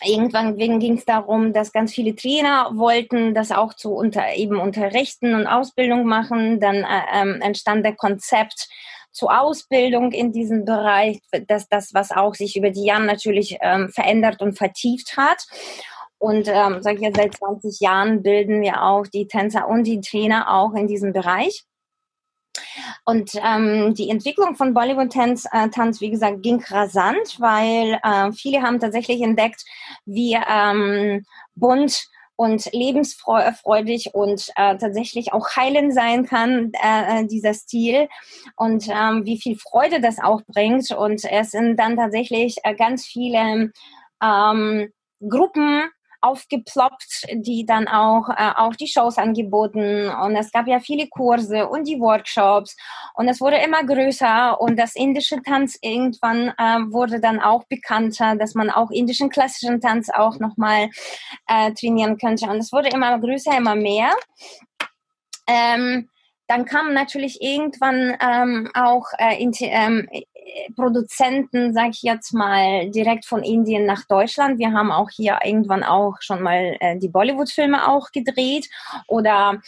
[0.06, 5.34] Irgendwann ging es darum, dass ganz viele Trainer wollten das auch zu unter, eben unterrichten
[5.34, 6.60] und Ausbildung machen.
[6.60, 8.70] Dann äh, ähm, entstand der Konzept
[9.18, 13.90] zur Ausbildung in diesem Bereich, dass das, was auch sich über die Jahre natürlich ähm,
[13.90, 15.48] verändert und vertieft hat.
[16.20, 20.02] Und ähm, sage ich ja, seit 20 Jahren bilden wir auch die Tänzer und die
[20.02, 21.66] Trainer auch in diesem Bereich.
[23.06, 28.62] Und ähm, die Entwicklung von Bollywood-Tanz, äh, Tanz, wie gesagt, ging rasant, weil äh, viele
[28.62, 29.64] haben tatsächlich entdeckt,
[30.06, 31.26] wie ähm,
[31.56, 38.08] bunt und lebensfreudig und äh, tatsächlich auch heilen sein kann, äh, äh, dieser Stil
[38.56, 40.92] und ähm, wie viel Freude das auch bringt.
[40.92, 43.72] Und es sind dann tatsächlich äh, ganz viele
[44.24, 45.90] ähm, Gruppen,
[46.28, 50.10] aufgeploppt, die dann auch, äh, auch die Shows angeboten.
[50.10, 52.76] Und es gab ja viele Kurse und die Workshops.
[53.14, 54.60] Und es wurde immer größer.
[54.60, 59.82] Und das indische Tanz irgendwann äh, wurde dann auch bekannter, dass man auch indischen klassischen
[59.82, 60.90] Tanz auch nochmal
[61.48, 62.50] äh, trainieren könnte.
[62.50, 64.12] Und es wurde immer größer, immer mehr.
[65.48, 66.10] Ähm,
[66.48, 70.08] dann kam natürlich irgendwann ähm, auch äh, in, ähm,
[70.76, 74.60] Produzenten, sage ich jetzt mal, direkt von Indien nach Deutschland.
[74.60, 78.70] Wir haben auch hier irgendwann auch schon mal äh, die Bollywood-Filme auch gedreht
[79.08, 79.62] oder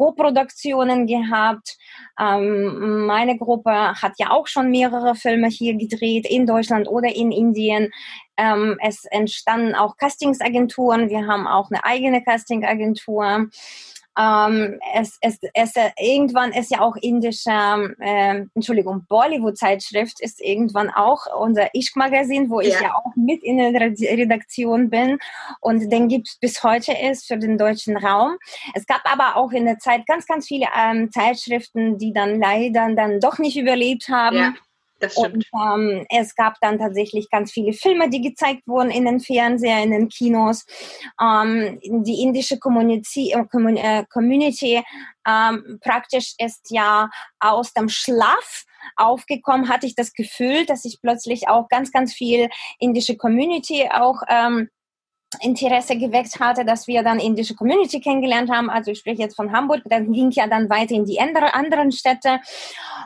[0.00, 1.76] Co-Produktionen gehabt.
[2.18, 7.30] Ähm, meine Gruppe hat ja auch schon mehrere Filme hier gedreht, in Deutschland oder in
[7.30, 7.90] Indien.
[8.38, 11.10] Ähm, es entstanden auch Castingsagenturen.
[11.10, 13.50] Wir haben auch eine eigene Castingagentur.
[14.18, 21.26] Ähm, es, es, es, irgendwann ist ja auch indische, äh, Entschuldigung, Bollywood-Zeitschrift ist irgendwann auch
[21.38, 22.68] unser Ishq-Magazin, wo ja.
[22.68, 25.18] ich ja auch mit in der Redaktion bin
[25.60, 28.36] und den gibt es bis heute ist für den deutschen Raum.
[28.74, 32.92] Es gab aber auch in der Zeit ganz, ganz viele ähm, Zeitschriften, die dann leider
[32.94, 34.36] dann doch nicht überlebt haben.
[34.36, 34.54] Ja.
[35.00, 35.46] Das stimmt.
[35.50, 39.82] Und ähm, es gab dann tatsächlich ganz viele Filme, die gezeigt wurden in den Fernseher,
[39.82, 40.66] in den Kinos.
[41.20, 44.82] Ähm, die indische Community, äh, äh, Community
[45.26, 47.08] ähm, praktisch ist ja
[47.40, 48.64] aus dem Schlaf
[48.96, 54.22] aufgekommen, hatte ich das Gefühl, dass ich plötzlich auch ganz, ganz viel indische Community auch
[54.28, 54.68] ähm,
[55.38, 58.68] Interesse geweckt hatte, dass wir dann indische Community kennengelernt haben.
[58.68, 61.92] Also ich spreche jetzt von Hamburg, dann ging ja dann weiter in die andere, anderen
[61.92, 62.40] Städte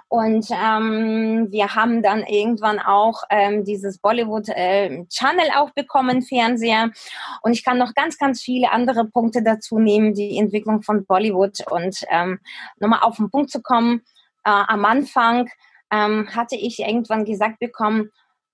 [0.08, 6.90] und ähm, wir haben dann irgendwann auch ähm, dieses Bollywood äh, Channel auch bekommen, Fernseher
[7.42, 11.60] und ich kann noch ganz, ganz viele andere Punkte dazu nehmen, die Entwicklung von Bollywood
[11.70, 12.40] und ähm,
[12.78, 14.00] nochmal auf den Punkt zu kommen.
[14.44, 15.50] Äh, am Anfang
[15.90, 18.10] ähm, hatte ich irgendwann gesagt bekommen,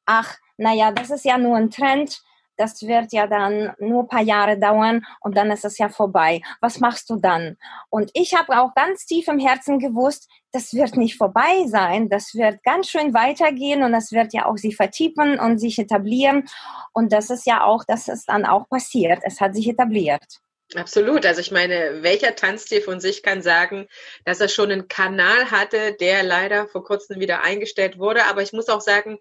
[0.06, 2.20] ach, naja, das ist ja nur ein Trend,
[2.60, 6.42] das wird ja dann nur ein paar Jahre dauern und dann ist es ja vorbei.
[6.60, 7.56] Was machst du dann?
[7.88, 12.34] Und ich habe auch ganz tief im Herzen gewusst, das wird nicht vorbei sein, das
[12.34, 16.48] wird ganz schön weitergehen und das wird ja auch sich vertiefen und sich etablieren.
[16.92, 19.20] Und das ist ja auch, das ist dann auch passiert.
[19.22, 20.40] Es hat sich etabliert.
[20.76, 21.26] Absolut.
[21.26, 23.88] Also ich meine, welcher Tanzstil von sich kann sagen,
[24.24, 28.26] dass er schon einen Kanal hatte, der leider vor kurzem wieder eingestellt wurde.
[28.26, 29.18] Aber ich muss auch sagen,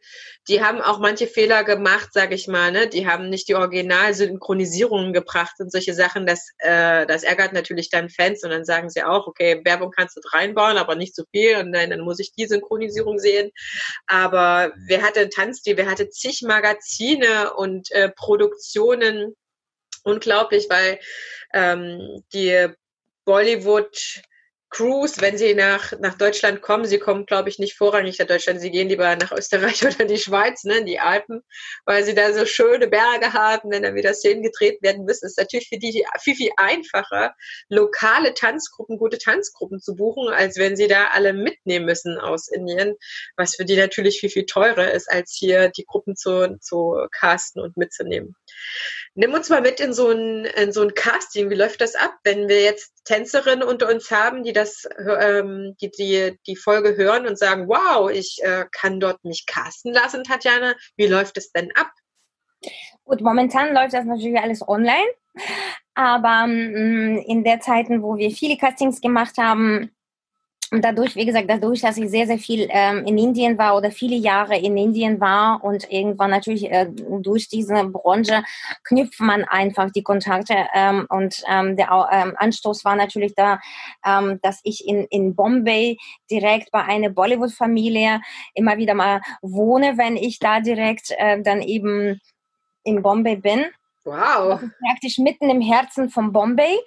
[0.47, 2.71] die haben auch manche Fehler gemacht, sage ich mal.
[2.71, 2.87] Ne?
[2.87, 6.27] Die haben nicht die Original-Synchronisierungen gebracht und solche Sachen.
[6.27, 10.17] Das, äh, das ärgert natürlich dann Fans und dann sagen sie auch, okay, Werbung kannst
[10.17, 11.57] du reinbauen, aber nicht zu viel.
[11.57, 13.49] Und dann, dann muss ich die Synchronisierung sehen.
[14.05, 15.77] Aber wer hatte einen Tanzstil?
[15.77, 19.35] Wer hatte zig Magazine und äh, Produktionen?
[20.09, 20.99] Unglaublich, weil
[21.53, 22.67] ähm, die
[23.25, 24.23] Bollywood
[24.71, 28.61] Crews, wenn sie nach, nach Deutschland kommen, sie kommen, glaube ich, nicht vorrangig nach Deutschland,
[28.61, 31.41] sie gehen lieber nach Österreich oder die Schweiz, ne, in die Alpen,
[31.85, 35.25] weil sie da so schöne Berge haben, wenn dann wieder Szenen gedreht werden müssen.
[35.25, 37.33] ist natürlich für die viel, viel einfacher,
[37.69, 42.95] lokale Tanzgruppen, gute Tanzgruppen zu buchen, als wenn sie da alle mitnehmen müssen aus Indien,
[43.37, 47.61] was für die natürlich viel, viel teurer ist, als hier die Gruppen zu, zu casten
[47.61, 48.35] und mitzunehmen.
[49.15, 51.49] Nimm uns mal mit in so ein, in so ein Casting.
[51.49, 54.87] Wie läuft das ab, wenn wir jetzt Tänzerinnen unter uns haben, die das,
[55.19, 59.93] ähm, die, die die Folge hören und sagen, wow, ich äh, kann dort mich casten
[59.93, 60.75] lassen, Tatjana.
[60.95, 61.91] Wie läuft es denn ab?
[63.03, 65.07] Gut, momentan läuft das natürlich alles online.
[65.95, 69.91] Aber ähm, in der Zeiten, wo wir viele Castings gemacht haben,
[70.71, 73.89] und dadurch, wie gesagt, dadurch, dass ich sehr, sehr viel ähm, in Indien war oder
[73.89, 78.43] viele Jahre in Indien war und irgendwann natürlich äh, durch diese Branche
[78.83, 80.67] knüpft man einfach die Kontakte.
[80.75, 83.59] Ähm, und ähm, der ähm, Anstoß war natürlich da,
[84.05, 85.97] ähm, dass ich in, in Bombay
[86.29, 88.21] direkt bei einer Bollywood-Familie
[88.53, 92.21] immer wieder mal wohne, wenn ich da direkt äh, dann eben
[92.83, 93.65] in Bombay bin.
[94.03, 94.59] Wow.
[94.87, 96.77] Praktisch mitten im Herzen von Bombay.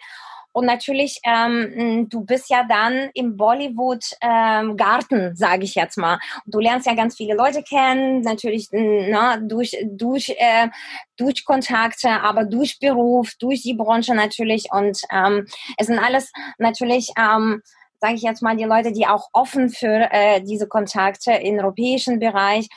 [0.53, 6.19] Und natürlich, ähm, du bist ja dann im Bollywood-Garten, ähm, sage ich jetzt mal.
[6.47, 10.69] Du lernst ja ganz viele Leute kennen, natürlich na, durch, durch, äh,
[11.17, 14.67] durch Kontakte, aber durch Beruf, durch die Branche natürlich.
[14.71, 17.13] Und ähm, es sind alles natürlich...
[17.19, 17.63] Ähm,
[18.03, 22.19] sage ich jetzt mal, die Leute, die auch offen für äh, diese Kontakte im europäischen
[22.19, 22.69] Bereich.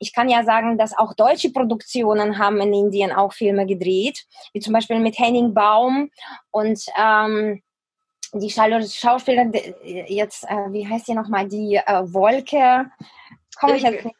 [0.00, 4.58] Ich kann ja sagen, dass auch deutsche Produktionen haben in Indien auch Filme gedreht, wie
[4.58, 6.10] zum Beispiel mit Henning Baum
[6.50, 7.62] und ähm,
[8.34, 9.52] die Schauspielerin,
[9.84, 12.90] jetzt, äh, wie heißt die nochmal, die äh, Wolke,
[13.60, 14.16] komme ich jetzt nicht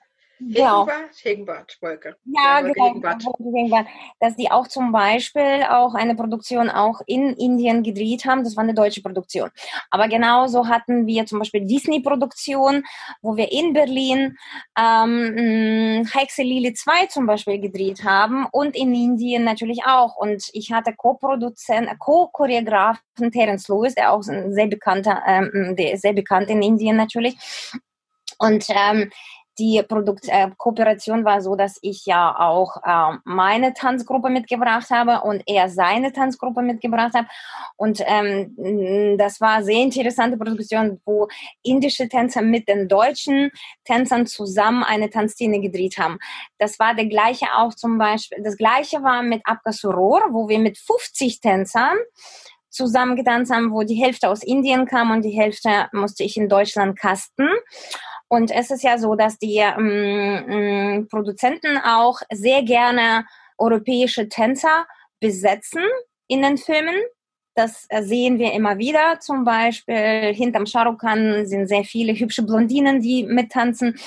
[0.49, 0.89] Genau.
[1.23, 2.17] Hegenbart, Wolke.
[2.25, 2.87] Ja, genau.
[2.87, 3.87] Hegenbart.
[4.19, 8.43] Dass die auch zum Beispiel auch eine Produktion auch in Indien gedreht haben.
[8.43, 9.51] Das war eine deutsche Produktion.
[9.91, 12.83] Aber genauso hatten wir zum Beispiel Disney-Produktion,
[13.21, 14.37] wo wir in Berlin
[14.79, 20.17] ähm, Hexe Lili 2 zum Beispiel gedreht haben und in Indien natürlich auch.
[20.17, 26.15] Und ich hatte Co-Produzent, Co-Choreografen Terence Lewis, der auch sehr bekannter, ähm, der ist sehr
[26.15, 27.37] bekannt in Indien natürlich.
[28.39, 29.11] Und ähm,
[29.59, 35.21] die Produkt äh, Kooperation war so, dass ich ja auch äh, meine Tanzgruppe mitgebracht habe
[35.27, 37.27] und er seine Tanzgruppe mitgebracht hat.
[37.77, 41.29] Und ähm, das war sehr interessante Produktion, wo
[41.63, 43.51] indische Tänzer mit den deutschen
[43.85, 46.19] Tänzern zusammen eine Tanzszene gedreht haben.
[46.59, 50.79] Das war der gleiche auch zum Beispiel, das gleiche war mit Abgasuror, wo wir mit
[50.79, 51.97] 50 Tänzern
[52.73, 56.49] zusammen getanzt haben, wo die Hälfte aus Indien kam und die Hälfte musste ich in
[56.49, 57.49] Deutschland kasten.
[58.33, 63.27] Und es ist ja so, dass die ähm, ähm, Produzenten auch sehr gerne
[63.59, 64.87] europäische Tänzer
[65.21, 65.83] besetzen
[66.29, 66.95] in den Filmen.
[67.55, 69.21] Das äh, sehen wir immer wieder.
[69.21, 71.07] Zum Beispiel hinterm Shahrukh
[71.45, 74.01] sind sehr viele hübsche Blondinen, die mittanzen.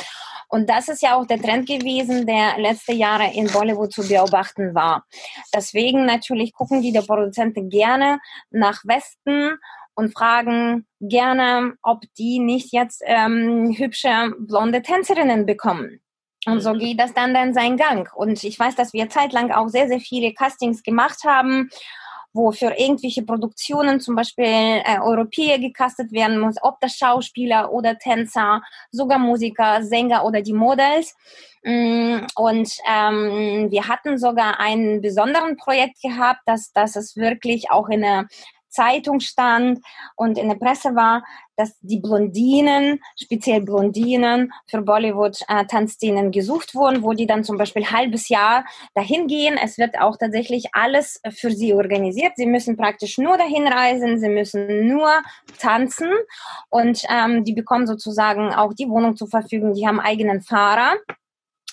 [0.48, 4.74] Und das ist ja auch der Trend gewesen, der letzte Jahre in Bollywood zu beobachten
[4.74, 5.06] war.
[5.54, 9.60] Deswegen natürlich gucken die der Produzenten gerne nach Westen
[9.96, 16.02] und fragen gerne, ob die nicht jetzt ähm, hübsche blonde Tänzerinnen bekommen.
[16.46, 16.80] Und so mhm.
[16.80, 18.14] geht das dann dann seinen Gang.
[18.14, 21.70] Und ich weiß, dass wir zeitlang auch sehr, sehr viele Castings gemacht haben,
[22.34, 27.98] wo für irgendwelche Produktionen zum Beispiel äh, Europäer gecastet werden muss, ob das Schauspieler oder
[27.98, 31.16] Tänzer, sogar Musiker, Sänger oder die Models.
[31.64, 37.88] Mm, und ähm, wir hatten sogar einen besonderen Projekt gehabt, dass, dass es wirklich auch
[37.88, 38.28] in der
[38.76, 39.80] Zeitung stand
[40.16, 41.24] und in der Presse war,
[41.56, 47.84] dass die Blondinen, speziell Blondinen für Bollywood-Tanzszenen äh, gesucht wurden, wo die dann zum Beispiel
[47.84, 49.58] ein halbes Jahr dahin gehen.
[49.62, 52.34] Es wird auch tatsächlich alles für sie organisiert.
[52.36, 55.10] Sie müssen praktisch nur dahin reisen, sie müssen nur
[55.60, 56.12] tanzen
[56.70, 59.74] und ähm, die bekommen sozusagen auch die Wohnung zur Verfügung.
[59.74, 60.96] Die haben eigenen Fahrer.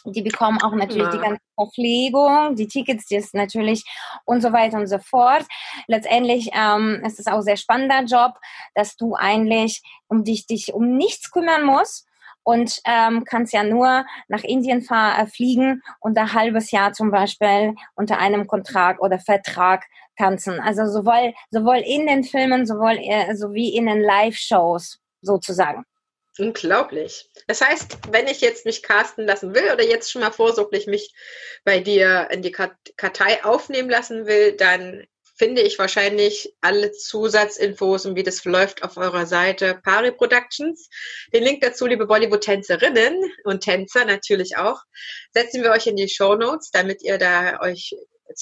[0.05, 1.13] Die bekommen auch natürlich ja.
[1.13, 3.85] die ganze Verpflegung, die Tickets, die ist natürlich
[4.25, 5.45] und so weiter und so fort.
[5.87, 8.35] Letztendlich ähm, ist es auch ein sehr spannender Job,
[8.75, 12.07] dass du eigentlich um dich, dich um nichts kümmern musst
[12.45, 17.11] und ähm, kannst ja nur nach Indien fahr, äh, fliegen und ein halbes Jahr zum
[17.11, 19.85] Beispiel unter einem Kontrakt oder Vertrag
[20.17, 20.61] tanzen.
[20.61, 25.85] Also sowohl, sowohl in den Filmen, sowohl äh, sowie in den Live-Shows sozusagen.
[26.39, 27.29] Unglaublich.
[27.47, 31.15] Das heißt, wenn ich jetzt mich casten lassen will oder jetzt schon mal vorsorglich mich
[31.65, 35.07] bei dir in die Kartei aufnehmen lassen will, dann
[35.37, 40.89] finde ich wahrscheinlich alle Zusatzinfos und wie das läuft auf eurer Seite Pari Productions.
[41.35, 44.81] Den Link dazu, liebe Bollywood-Tänzerinnen und Tänzer natürlich auch,
[45.33, 47.95] setzen wir euch in die Show Notes, damit ihr da euch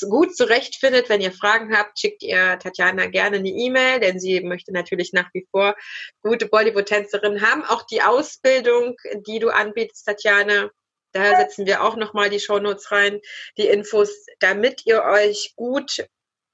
[0.09, 1.09] gut zurechtfindet.
[1.09, 5.28] Wenn ihr Fragen habt, schickt ihr Tatjana gerne eine E-Mail, denn sie möchte natürlich nach
[5.32, 5.74] wie vor
[6.22, 7.64] gute Bollywood-Tänzerinnen haben.
[7.64, 10.70] Auch die Ausbildung, die du anbietest, Tatjana,
[11.12, 13.20] da setzen wir auch nochmal die Shownotes rein,
[13.59, 16.05] die Infos, damit ihr euch gut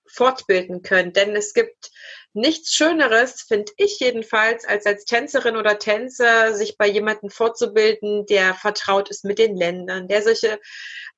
[0.09, 1.17] fortbilden könnt.
[1.17, 1.91] Denn es gibt
[2.33, 8.55] nichts Schöneres, finde ich jedenfalls, als als Tänzerin oder Tänzer sich bei jemandem fortzubilden, der
[8.55, 10.61] vertraut ist mit den Ländern, der solche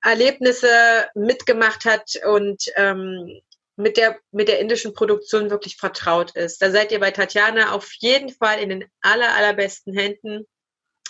[0.02, 3.40] Erlebnisse mitgemacht hat und ähm,
[3.78, 6.60] mit der, mit der indischen Produktion wirklich vertraut ist.
[6.60, 10.46] Da seid ihr bei Tatjana auf jeden Fall in den aller, allerbesten Händen.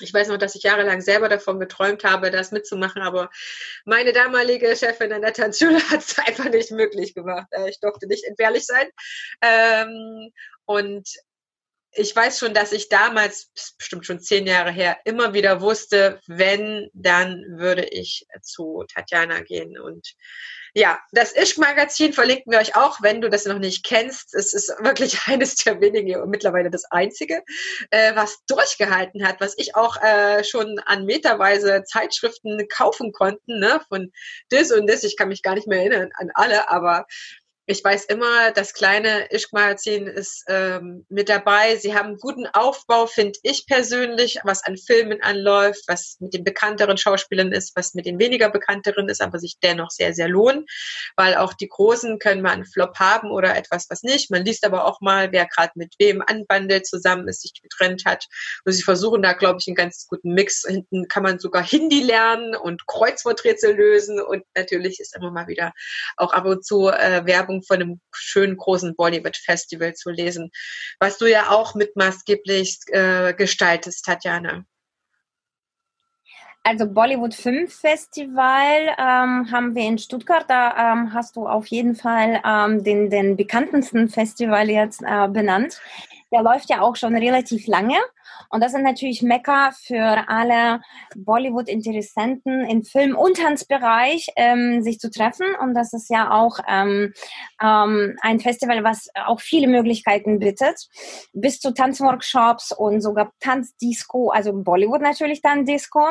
[0.01, 3.30] Ich weiß noch, dass ich jahrelang selber davon geträumt habe, das mitzumachen, aber
[3.84, 7.49] meine damalige Chefin an der Tanzschule hat es einfach nicht möglich gemacht.
[7.51, 8.88] Äh, ich durfte nicht entbehrlich sein.
[9.42, 10.32] Ähm,
[10.64, 11.09] und
[11.93, 16.89] ich weiß schon, dass ich damals, bestimmt schon zehn Jahre her, immer wieder wusste, wenn,
[16.93, 19.78] dann würde ich zu Tatjana gehen.
[19.78, 20.14] Und
[20.74, 24.34] ja, das Ischk-Magazin verlinken wir euch auch, wenn du das noch nicht kennst.
[24.34, 27.43] Es ist wirklich eines der wenigen und mittlerweile das einzige,
[27.91, 33.80] äh, was durchgehalten hat, was ich auch äh, schon an meterweise Zeitschriften kaufen konnten, ne,
[33.89, 34.12] von
[34.51, 35.05] das und das.
[35.05, 37.07] Ich kann mich gar nicht mehr erinnern an alle, aber
[37.70, 41.76] ich weiß immer, das kleine Ischk-Magazin ist ähm, mit dabei.
[41.76, 46.44] Sie haben einen guten Aufbau, finde ich persönlich, was an Filmen anläuft, was mit den
[46.44, 50.66] bekannteren Schauspielern ist, was mit den weniger bekannteren ist, aber sich dennoch sehr, sehr lohnt,
[51.14, 54.30] weil auch die Großen können mal einen Flop haben oder etwas, was nicht.
[54.30, 58.24] Man liest aber auch mal, wer gerade mit wem anbandelt, zusammen ist, sich getrennt hat.
[58.64, 60.64] Und sie versuchen da, glaube ich, einen ganz guten Mix.
[60.66, 65.74] Hinten kann man sogar Hindi lernen und Kreuzworträtsel lösen und natürlich ist immer mal wieder
[66.16, 70.50] auch ab und zu äh, Werbung Werbung von einem schönen großen Bollywood-Festival zu lesen,
[71.00, 74.64] was du ja auch mit maßgeblich äh, gestaltest, Tatjana.
[76.64, 80.44] Also Bollywood Film Festival ähm, haben wir in Stuttgart.
[80.48, 85.80] Da ähm, hast du auf jeden Fall ähm, den, den bekanntesten Festival jetzt äh, benannt.
[86.30, 87.96] Der läuft ja auch schon relativ lange.
[88.51, 90.80] Und das sind natürlich Mekka für alle
[91.16, 95.47] Bollywood-Interessenten im Film- und Tanzbereich, ähm, sich zu treffen.
[95.61, 97.12] Und das ist ja auch ähm,
[97.62, 100.89] ähm, ein Festival, was auch viele Möglichkeiten bietet.
[101.32, 106.09] Bis zu Tanzworkshops und sogar Tanzdisco, also Bollywood natürlich dann Disco.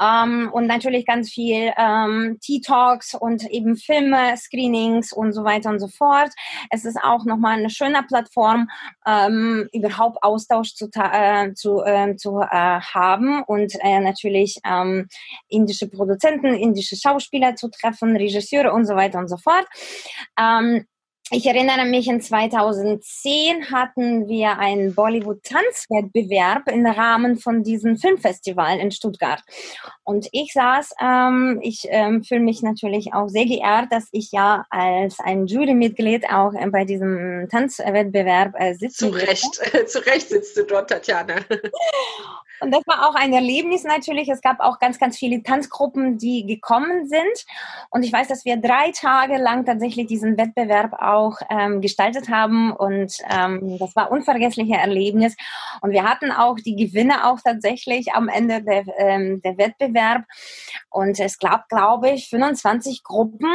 [0.00, 5.80] Ähm, und natürlich ganz viel ähm, Tea-Talks und eben Filme, Screenings und so weiter und
[5.80, 6.30] so fort.
[6.70, 8.68] Es ist auch nochmal eine schöne Plattform,
[9.06, 15.08] ähm, überhaupt Austausch zu, äh, zu, äh, zu äh, haben und äh, natürlich ähm,
[15.48, 19.66] indische Produzenten, indische Schauspieler zu treffen, Regisseure und so weiter und so fort.
[20.38, 20.86] Ähm,
[21.30, 28.90] ich erinnere mich, in 2010 hatten wir einen Bollywood-Tanzwettbewerb im Rahmen von diesem Filmfestival in
[28.90, 29.42] Stuttgart.
[30.04, 34.64] Und ich saß, ähm, ich ähm, fühle mich natürlich auch sehr geehrt, dass ich ja
[34.70, 39.54] als ein Jurymitglied auch äh, bei diesem Tanzwettbewerb äh, sitzen Zu Recht,
[39.86, 41.36] zu Recht sitzt du dort, Tatjana.
[42.60, 44.28] Und das war auch ein Erlebnis natürlich.
[44.28, 47.46] Es gab auch ganz, ganz viele Tanzgruppen, die gekommen sind.
[47.90, 52.72] Und ich weiß, dass wir drei Tage lang tatsächlich diesen Wettbewerb auch ähm, gestaltet haben.
[52.72, 55.36] Und ähm, das war ein unvergessliches Erlebnis.
[55.80, 60.24] Und wir hatten auch die Gewinne auch tatsächlich am Ende der, ähm, der Wettbewerb.
[60.90, 63.48] Und es gab, glaube ich, 25 Gruppen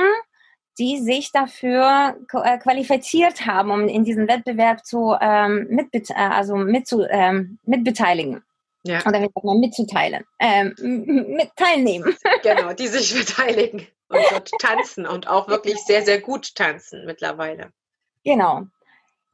[0.80, 6.56] die sich dafür äh, qualifiziert haben, um in diesem Wettbewerb zu ähm, mitbet äh, also
[6.56, 8.42] mitzu ähm, mitbeteiligen.
[8.84, 9.00] Ja.
[9.06, 12.16] Oder wie sagt man, mitzuteilen, ähm, mit teilnehmen.
[12.44, 17.72] Genau, die sich beteiligen und dort tanzen und auch wirklich sehr, sehr gut tanzen mittlerweile.
[18.26, 18.64] Genau.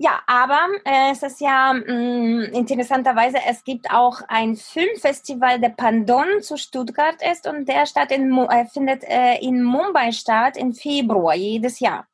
[0.02, 6.42] Ja, aber äh, es ist ja mh, interessanterweise, es gibt auch ein Filmfestival, der Pandon
[6.42, 11.36] zu Stuttgart ist und der statt in, äh, findet äh, in Mumbai statt im Februar
[11.36, 12.08] jedes Jahr.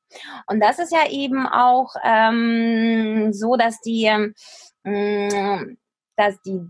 [0.47, 4.05] Und das ist ja eben auch ähm, so, dass die,
[4.83, 5.77] ähm,
[6.15, 6.61] dass die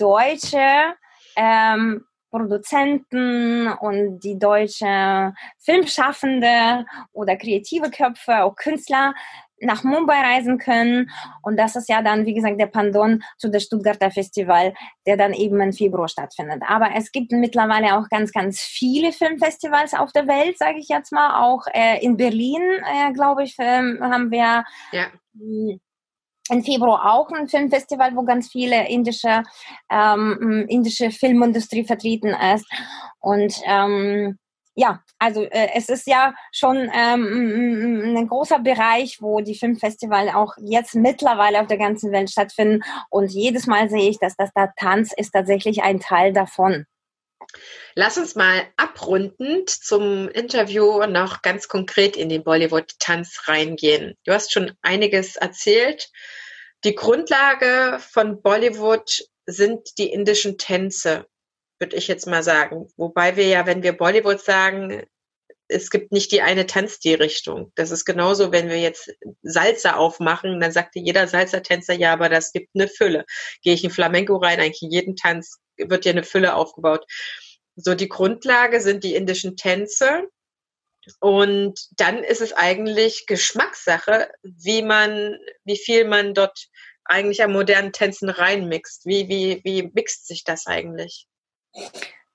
[0.00, 0.94] deutsche
[1.36, 9.14] ähm, Produzenten und die deutsche Filmschaffende oder kreative Köpfe, auch Künstler
[9.62, 11.10] nach Mumbai reisen können.
[11.42, 14.72] Und das ist ja dann, wie gesagt, der Pandon zu der Stuttgarter Festival,
[15.06, 16.62] der dann eben im Februar stattfindet.
[16.66, 21.12] Aber es gibt mittlerweile auch ganz, ganz viele Filmfestivals auf der Welt, sage ich jetzt
[21.12, 21.42] mal.
[21.44, 25.06] Auch äh, in Berlin, äh, glaube ich, ähm, haben wir ja.
[26.50, 29.42] Im Februar auch ein Filmfestival, wo ganz viele indische,
[29.90, 32.66] ähm, indische Filmindustrie vertreten ist.
[33.20, 34.38] Und ähm,
[34.74, 40.54] ja, also äh, es ist ja schon ähm, ein großer Bereich, wo die Filmfestivals auch
[40.58, 42.82] jetzt mittlerweile auf der ganzen Welt stattfinden.
[43.10, 46.86] Und jedes Mal sehe ich, dass das da Tanz ist tatsächlich ein Teil davon.
[47.94, 54.14] Lass uns mal abrundend zum Interview noch ganz konkret in den Bollywood-Tanz reingehen.
[54.24, 56.10] Du hast schon einiges erzählt.
[56.84, 61.26] Die Grundlage von Bollywood sind die indischen Tänze
[61.80, 62.88] würde ich jetzt mal sagen.
[62.96, 65.02] Wobei wir ja, wenn wir Bollywood sagen,
[65.66, 67.72] es gibt nicht die eine Tanzstilrichtung.
[67.74, 69.10] Das ist genauso, wenn wir jetzt
[69.42, 73.24] Salsa aufmachen, dann sagte jeder Salsa-Tänzer, ja, aber das gibt eine Fülle.
[73.62, 77.06] Gehe ich in Flamenco rein, eigentlich in jeden Tanz wird ja eine Fülle aufgebaut.
[77.76, 80.28] So die Grundlage sind die indischen Tänze.
[81.20, 86.68] Und dann ist es eigentlich Geschmackssache, wie man, wie viel man dort
[87.04, 89.06] eigentlich an modernen Tänzen reinmixt.
[89.06, 91.26] Wie, wie, wie mixt sich das eigentlich?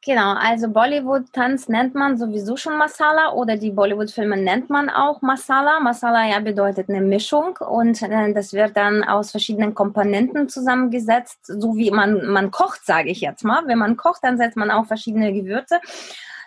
[0.06, 5.80] Genau, also Bollywood-Tanz nennt man sowieso schon Masala oder die Bollywood-Filme nennt man auch Masala.
[5.80, 11.76] Masala ja bedeutet eine Mischung und äh, das wird dann aus verschiedenen Komponenten zusammengesetzt, so
[11.76, 13.64] wie man, man kocht, sage ich jetzt mal.
[13.66, 15.80] Wenn man kocht, dann setzt man auch verschiedene Gewürze.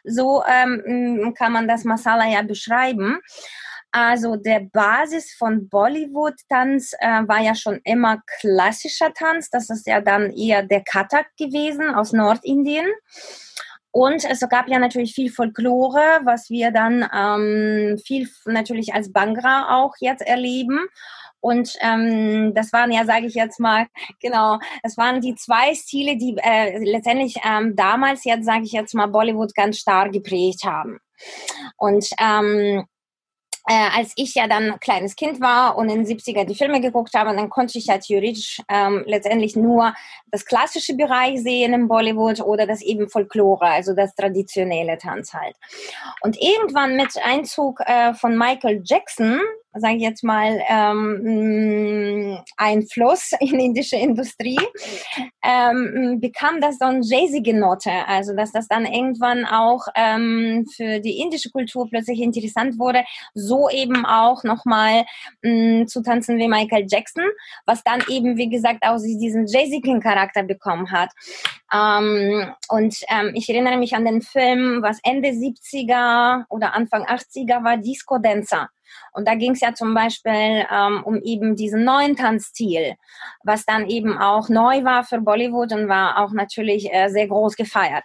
[0.08, 3.18] So ähm, kann man das Masala ja beschreiben.
[3.90, 9.48] Also der Basis von Bollywood-Tanz äh, war ja schon immer klassischer Tanz.
[9.50, 12.86] Das ist ja dann eher der Kathak gewesen aus Nordindien.
[13.90, 19.74] Und es gab ja natürlich viel Folklore, was wir dann ähm, viel natürlich als Bangra
[19.76, 20.80] auch jetzt erleben.
[21.40, 23.86] Und ähm, das waren ja, sage ich jetzt mal,
[24.20, 28.94] genau, das waren die zwei Stile, die äh, letztendlich ähm, damals jetzt, sage ich jetzt
[28.94, 30.98] mal, Bollywood ganz stark geprägt haben.
[31.76, 32.86] Und ähm,
[33.70, 37.12] äh, als ich ja dann kleines Kind war und in den 70er die Filme geguckt
[37.14, 39.94] habe, dann konnte ich ja theoretisch ähm, letztendlich nur
[40.28, 45.54] das klassische Bereich sehen im Bollywood oder das eben Folklore, also das traditionelle Tanz halt.
[46.22, 49.38] Und irgendwann mit Einzug äh, von Michael Jackson
[49.80, 54.58] sage ich jetzt mal, ähm, Einfluss in indische Industrie,
[55.42, 57.90] ähm, bekam das dann jazzige Note.
[58.06, 63.04] Also, dass das dann irgendwann auch ähm, für die indische Kultur plötzlich interessant wurde,
[63.34, 65.04] so eben auch nochmal
[65.42, 67.24] ähm, zu tanzen wie Michael Jackson,
[67.66, 71.10] was dann eben, wie gesagt, auch diesen jazzigen Charakter bekommen hat.
[71.72, 77.62] Ähm, und ähm, ich erinnere mich an den Film, was Ende 70er oder Anfang 80er
[77.64, 78.68] war, Disco Dancer.
[79.12, 82.94] Und da ging es ja zum Beispiel ähm, um eben diesen neuen Tanzstil,
[83.42, 87.56] was dann eben auch neu war für Bollywood und war auch natürlich äh, sehr groß
[87.56, 88.04] gefeiert.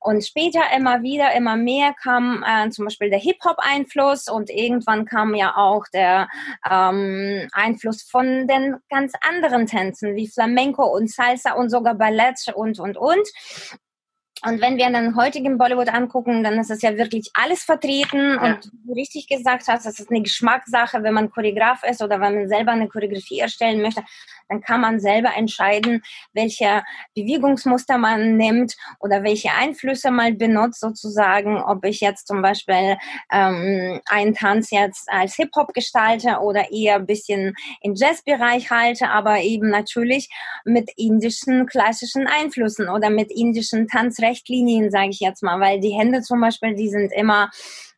[0.00, 5.34] Und später immer wieder, immer mehr kam äh, zum Beispiel der Hip-Hop-Einfluss und irgendwann kam
[5.34, 6.28] ja auch der
[6.70, 12.78] ähm, Einfluss von den ganz anderen Tänzen wie Flamenco und Salsa und sogar Ballett und,
[12.78, 13.28] und, und.
[14.44, 18.34] Und wenn wir den heutigen Bollywood angucken, dann ist es ja wirklich alles vertreten.
[18.34, 18.42] Ja.
[18.42, 22.34] Und du richtig gesagt hast, das ist eine Geschmackssache, wenn man Choreograf ist oder wenn
[22.34, 24.02] man selber eine Choreografie erstellen möchte,
[24.50, 26.82] dann kann man selber entscheiden, welche
[27.14, 32.96] Bewegungsmuster man nimmt oder welche Einflüsse man benutzt sozusagen, ob ich jetzt zum Beispiel
[33.30, 39.40] ähm, einen Tanz jetzt als Hip-Hop gestalte oder eher ein bisschen im Jazzbereich halte, aber
[39.40, 40.28] eben natürlich
[40.64, 43.86] mit indischen klassischen Einflüssen oder mit indischen
[44.30, 47.50] Tanzrechtlinien, sage ich jetzt mal, weil die Hände zum Beispiel, die sind immer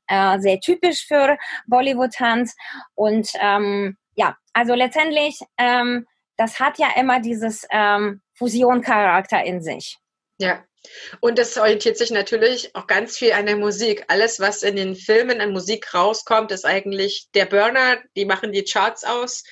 [0.09, 2.55] äh, sehr typisch für Bollywood-Tanz
[2.95, 6.07] und ähm, ja, also letztendlich ähm,
[6.37, 9.99] das hat ja immer dieses ähm, Fusion-Charakter in sich.
[10.39, 10.65] Ja,
[11.21, 14.05] Und es orientiert sich natürlich auch ganz viel an der Musik.
[14.09, 17.99] Alles, was in den Filmen an Musik rauskommt, ist eigentlich der Burner.
[18.17, 19.45] Die machen die Charts aus.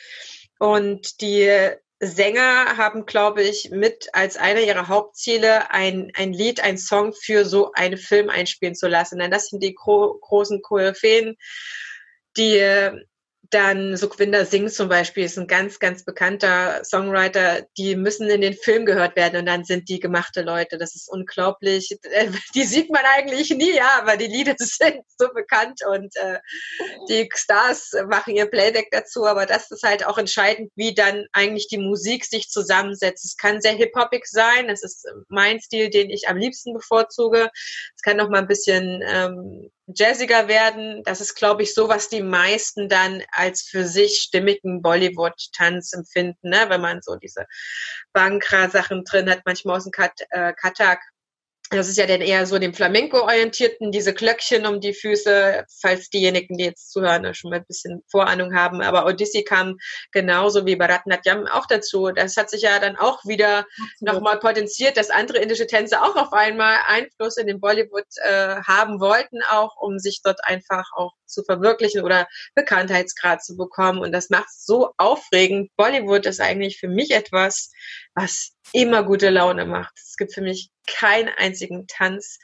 [0.59, 1.71] Und die
[2.01, 7.45] Sänger haben, glaube ich, mit als einer ihrer Hauptziele ein, ein Lied, ein Song für
[7.45, 9.19] so einen Film einspielen zu lassen.
[9.19, 11.37] Denn das sind die gro großen Koryphäen,
[12.39, 12.59] die
[13.51, 17.67] dann Sukhvinder Singh zum Beispiel ist ein ganz, ganz bekannter Songwriter.
[17.77, 20.79] Die müssen in den Film gehört werden und dann sind die gemachte Leute.
[20.79, 21.99] Das ist unglaublich.
[22.55, 26.39] Die sieht man eigentlich nie, ja, aber die Lieder sind so bekannt und äh,
[27.09, 29.27] die Stars machen ihr Playback dazu.
[29.27, 33.25] Aber das ist halt auch entscheidend, wie dann eigentlich die Musik sich zusammensetzt.
[33.25, 34.69] Es kann sehr hip-hopig sein.
[34.69, 37.51] Das ist mein Stil, den ich am liebsten bevorzuge.
[37.97, 41.03] Es kann noch mal ein bisschen ähm, jazziger werden.
[41.05, 46.51] Das ist, glaube ich, so, was die meisten dann als für sich stimmigen Bollywood-Tanz empfinden,
[46.51, 46.67] ne?
[46.69, 47.47] wenn man so diese
[48.13, 51.01] Bankra-Sachen drin hat, manchmal aus dem Kat äh, Katak
[51.71, 56.57] das ist ja dann eher so dem Flamenco-orientierten, diese Glöckchen um die Füße, falls diejenigen,
[56.57, 58.83] die jetzt zuhören, schon mal ein bisschen Vorahnung haben.
[58.83, 59.79] Aber Odyssey kam
[60.11, 62.11] genauso wie Bharatanatyam auch dazu.
[62.11, 63.67] Das hat sich ja dann auch wieder
[64.01, 68.99] nochmal potenziert, dass andere indische Tänze auch auf einmal Einfluss in den Bollywood äh, haben
[68.99, 74.01] wollten, auch um sich dort einfach auch zu verwirklichen oder Bekanntheitsgrad zu bekommen.
[74.01, 75.71] Und das macht es so aufregend.
[75.77, 77.71] Bollywood ist eigentlich für mich etwas,
[78.15, 79.93] was immer gute Laune macht.
[79.97, 82.39] Es gibt für mich keinen einzigen Tanz,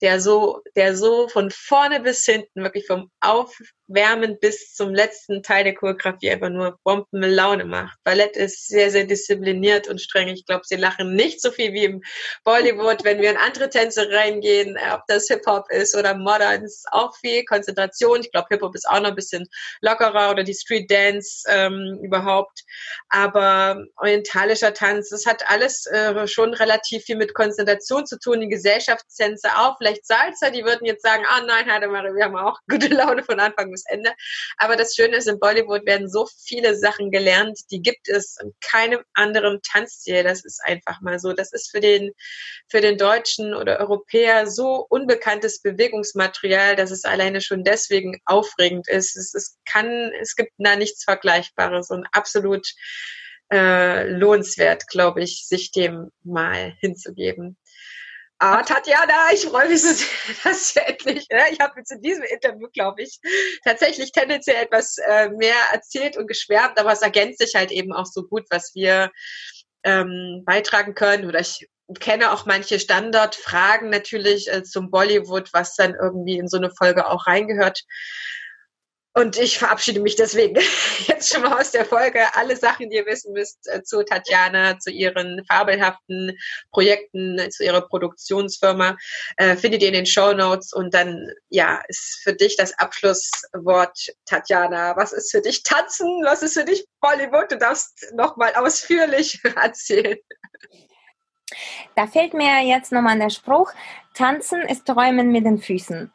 [0.00, 5.64] der so, der so von vorne bis hinten, wirklich vom Aufwärmen bis zum letzten Teil
[5.64, 7.98] der Choreografie einfach nur Bombenlaune macht.
[8.04, 10.28] Ballett ist sehr, sehr diszipliniert und streng.
[10.28, 12.02] Ich glaube, sie lachen nicht so viel wie im
[12.44, 16.86] Bollywood, wenn wir in andere Tänze reingehen, äh, ob das Hip-Hop ist oder Modern, ist
[16.90, 18.20] auch viel Konzentration.
[18.20, 19.46] Ich glaube, Hip-Hop ist auch noch ein bisschen
[19.82, 22.62] lockerer oder die Street Dance ähm, überhaupt.
[23.10, 28.48] Aber orientalischer Tanz, das hat alles äh, schon relativ viel mit Konzentration zu tun, die
[28.48, 32.88] Gesellschaftstänze auch, vielleicht Salsa, die würden jetzt sagen, ah nein, Hademare, wir haben auch gute
[32.88, 34.12] Laune von Anfang bis Ende.
[34.56, 38.52] Aber das Schöne ist, in Bollywood werden so viele Sachen gelernt, die gibt es in
[38.60, 40.22] keinem anderen Tanzstil.
[40.22, 41.32] Das ist einfach mal so.
[41.32, 42.12] Das ist für den,
[42.68, 49.16] für den Deutschen oder Europäer so unbekanntes Bewegungsmaterial, dass es alleine schon deswegen aufregend ist.
[49.16, 52.66] Es, es kann, es gibt da nichts Vergleichbares und absolut
[53.52, 57.56] äh, lohnenswert, glaube ich, sich dem mal hinzugeben.
[58.42, 60.06] Ah, Tatjana, ich freue mich so sehr,
[60.44, 61.42] dass du endlich, ne?
[61.52, 63.20] ich habe jetzt in diesem Interview, glaube ich,
[63.64, 68.06] tatsächlich tendenziell etwas äh, mehr erzählt und geschwärmt, aber es ergänzt sich halt eben auch
[68.06, 69.10] so gut, was wir
[69.84, 71.26] ähm, beitragen können.
[71.26, 71.68] Oder ich
[71.98, 77.08] kenne auch manche Standardfragen natürlich äh, zum Bollywood, was dann irgendwie in so eine Folge
[77.08, 77.82] auch reingehört.
[79.12, 80.54] Und ich verabschiede mich deswegen
[81.08, 82.20] jetzt schon mal aus der Folge.
[82.34, 86.38] Alle Sachen, die ihr wissen müsst äh, zu Tatjana, zu ihren fabelhaften
[86.70, 88.96] Projekten, zu ihrer Produktionsfirma,
[89.36, 90.72] äh, findet ihr in den Show Notes.
[90.72, 94.96] Und dann, ja, ist für dich das Abschlusswort, Tatjana.
[94.96, 96.22] Was ist für dich Tanzen?
[96.24, 97.50] Was ist für dich Bollywood?
[97.50, 100.18] Du darfst nochmal ausführlich erzählen.
[101.94, 103.72] Da fällt mir jetzt nochmal der Spruch,
[104.14, 106.10] Tanzen ist Träumen mit den Füßen.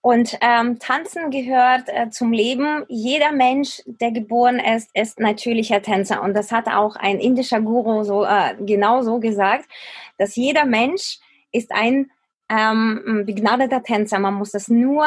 [0.00, 2.84] Und ähm, Tanzen gehört äh, zum Leben.
[2.88, 6.22] Jeder Mensch, der geboren ist, ist natürlicher Tänzer.
[6.22, 9.66] Und das hat auch ein indischer Guru so äh, genau so gesagt,
[10.18, 11.18] dass jeder Mensch
[11.50, 12.10] ist ein
[12.48, 14.18] ähm, begnadeter Tänzer.
[14.18, 15.06] Man muss es nur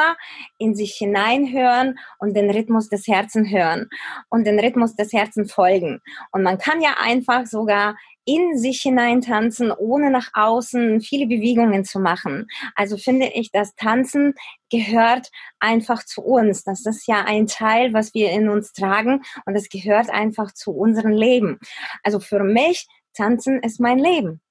[0.58, 3.90] in sich hineinhören und den Rhythmus des Herzens hören
[4.30, 6.02] und den Rhythmus des Herzens folgen.
[6.32, 7.96] Und man kann ja einfach sogar
[8.26, 12.48] in sich hinein tanzen, ohne nach außen viele Bewegungen zu machen.
[12.76, 14.34] Also finde ich, das Tanzen
[14.72, 16.64] gehört einfach zu uns.
[16.64, 20.72] Das ist ja ein Teil, was wir in uns tragen und es gehört einfach zu
[20.72, 21.60] unserem Leben.
[22.04, 24.42] Also für mich, Tanzen ist mein Leben.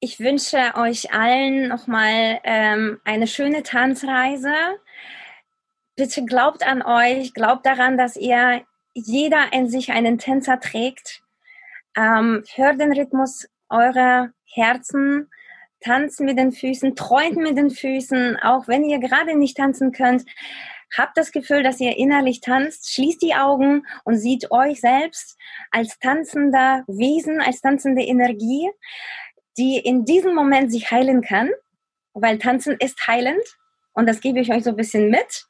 [0.00, 4.52] Ich wünsche euch allen nochmal ähm, eine schöne Tanzreise.
[5.96, 8.62] Bitte glaubt an euch, glaubt daran, dass ihr
[8.94, 11.21] jeder in sich einen Tänzer trägt
[11.96, 15.30] ähm, hört den Rhythmus eurer Herzen,
[15.80, 20.24] tanzt mit den Füßen, träumt mit den Füßen, auch wenn ihr gerade nicht tanzen könnt.
[20.96, 25.38] Habt das Gefühl, dass ihr innerlich tanzt, schließt die Augen und seht euch selbst
[25.70, 28.70] als tanzender Wesen, als tanzende Energie,
[29.56, 31.50] die in diesem Moment sich heilen kann,
[32.12, 33.42] weil tanzen ist heilend
[33.94, 35.46] und das gebe ich euch so ein bisschen mit.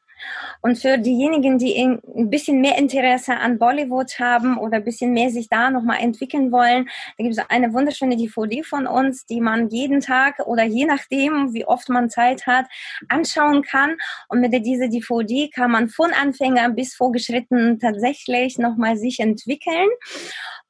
[0.61, 5.31] Und für diejenigen, die ein bisschen mehr Interesse an Bollywood haben oder ein bisschen mehr
[5.31, 9.69] sich da nochmal entwickeln wollen, da gibt es eine wunderschöne DVD von uns, die man
[9.71, 12.67] jeden Tag oder je nachdem, wie oft man Zeit hat,
[13.09, 13.97] anschauen kann.
[14.29, 19.89] Und mit dieser DVD kann man von Anfänger bis Vorgeschritten tatsächlich nochmal sich entwickeln.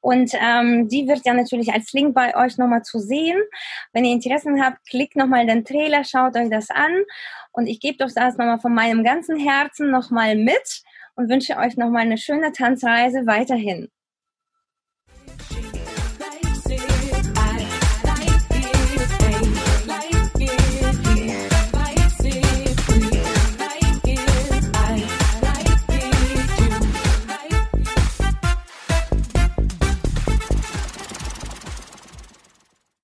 [0.03, 3.41] Und ähm, die wird ja natürlich als Link bei euch nochmal zu sehen.
[3.93, 6.91] Wenn ihr Interessen habt, klickt nochmal den Trailer, schaut euch das an.
[7.53, 10.83] Und ich gebe euch das nochmal von meinem ganzen Herzen nochmal mit
[11.15, 13.89] und wünsche euch nochmal eine schöne Tanzreise weiterhin.